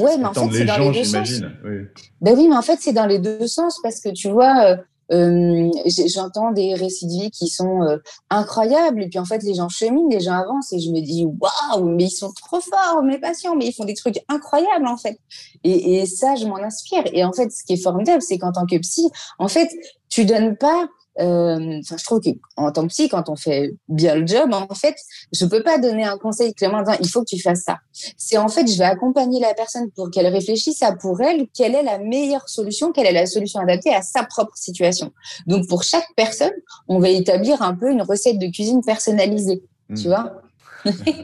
[0.00, 1.30] ouais, mais en fait, c'est dans les deux sens.
[1.64, 1.86] Oui.
[2.20, 4.76] Ben oui, mais en fait, c'est dans les deux sens parce que tu vois, euh,
[5.12, 5.70] euh
[6.06, 7.98] j'entends des récits de vie qui sont euh,
[8.30, 11.26] incroyables et puis en fait les gens cheminent, les gens avancent et je me dis
[11.26, 14.96] waouh, mais ils sont trop forts, mes patients, mais ils font des trucs incroyables en
[14.96, 15.18] fait.
[15.62, 17.02] Et, et ça, je m'en inspire.
[17.12, 19.68] Et en fait, ce qui est formidable, c'est qu'en tant que psy, en fait,
[20.08, 22.20] tu donnes pas enfin, je trouve
[22.56, 24.96] qu'en tant que psy, quand on fait bien le job, en fait,
[25.32, 27.78] je peux pas donner un conseil clairement disant il faut que tu fasses ça.
[28.16, 31.74] C'est en fait, je vais accompagner la personne pour qu'elle réfléchisse à pour elle quelle
[31.74, 35.12] est la meilleure solution, quelle est la solution adaptée à sa propre situation.
[35.46, 36.52] Donc, pour chaque personne,
[36.88, 39.62] on va établir un peu une recette de cuisine personnalisée.
[39.88, 40.08] Tu hmm.
[40.08, 40.40] vois
[41.06, 41.22] eh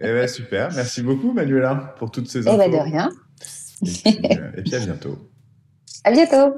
[0.00, 0.72] ben, super.
[0.74, 2.56] Merci beaucoup, Manuela, pour toutes ces infos.
[2.56, 3.08] Eh ben, de rien.
[3.82, 5.18] et, puis, euh, et puis à bientôt.
[6.02, 6.56] À bientôt.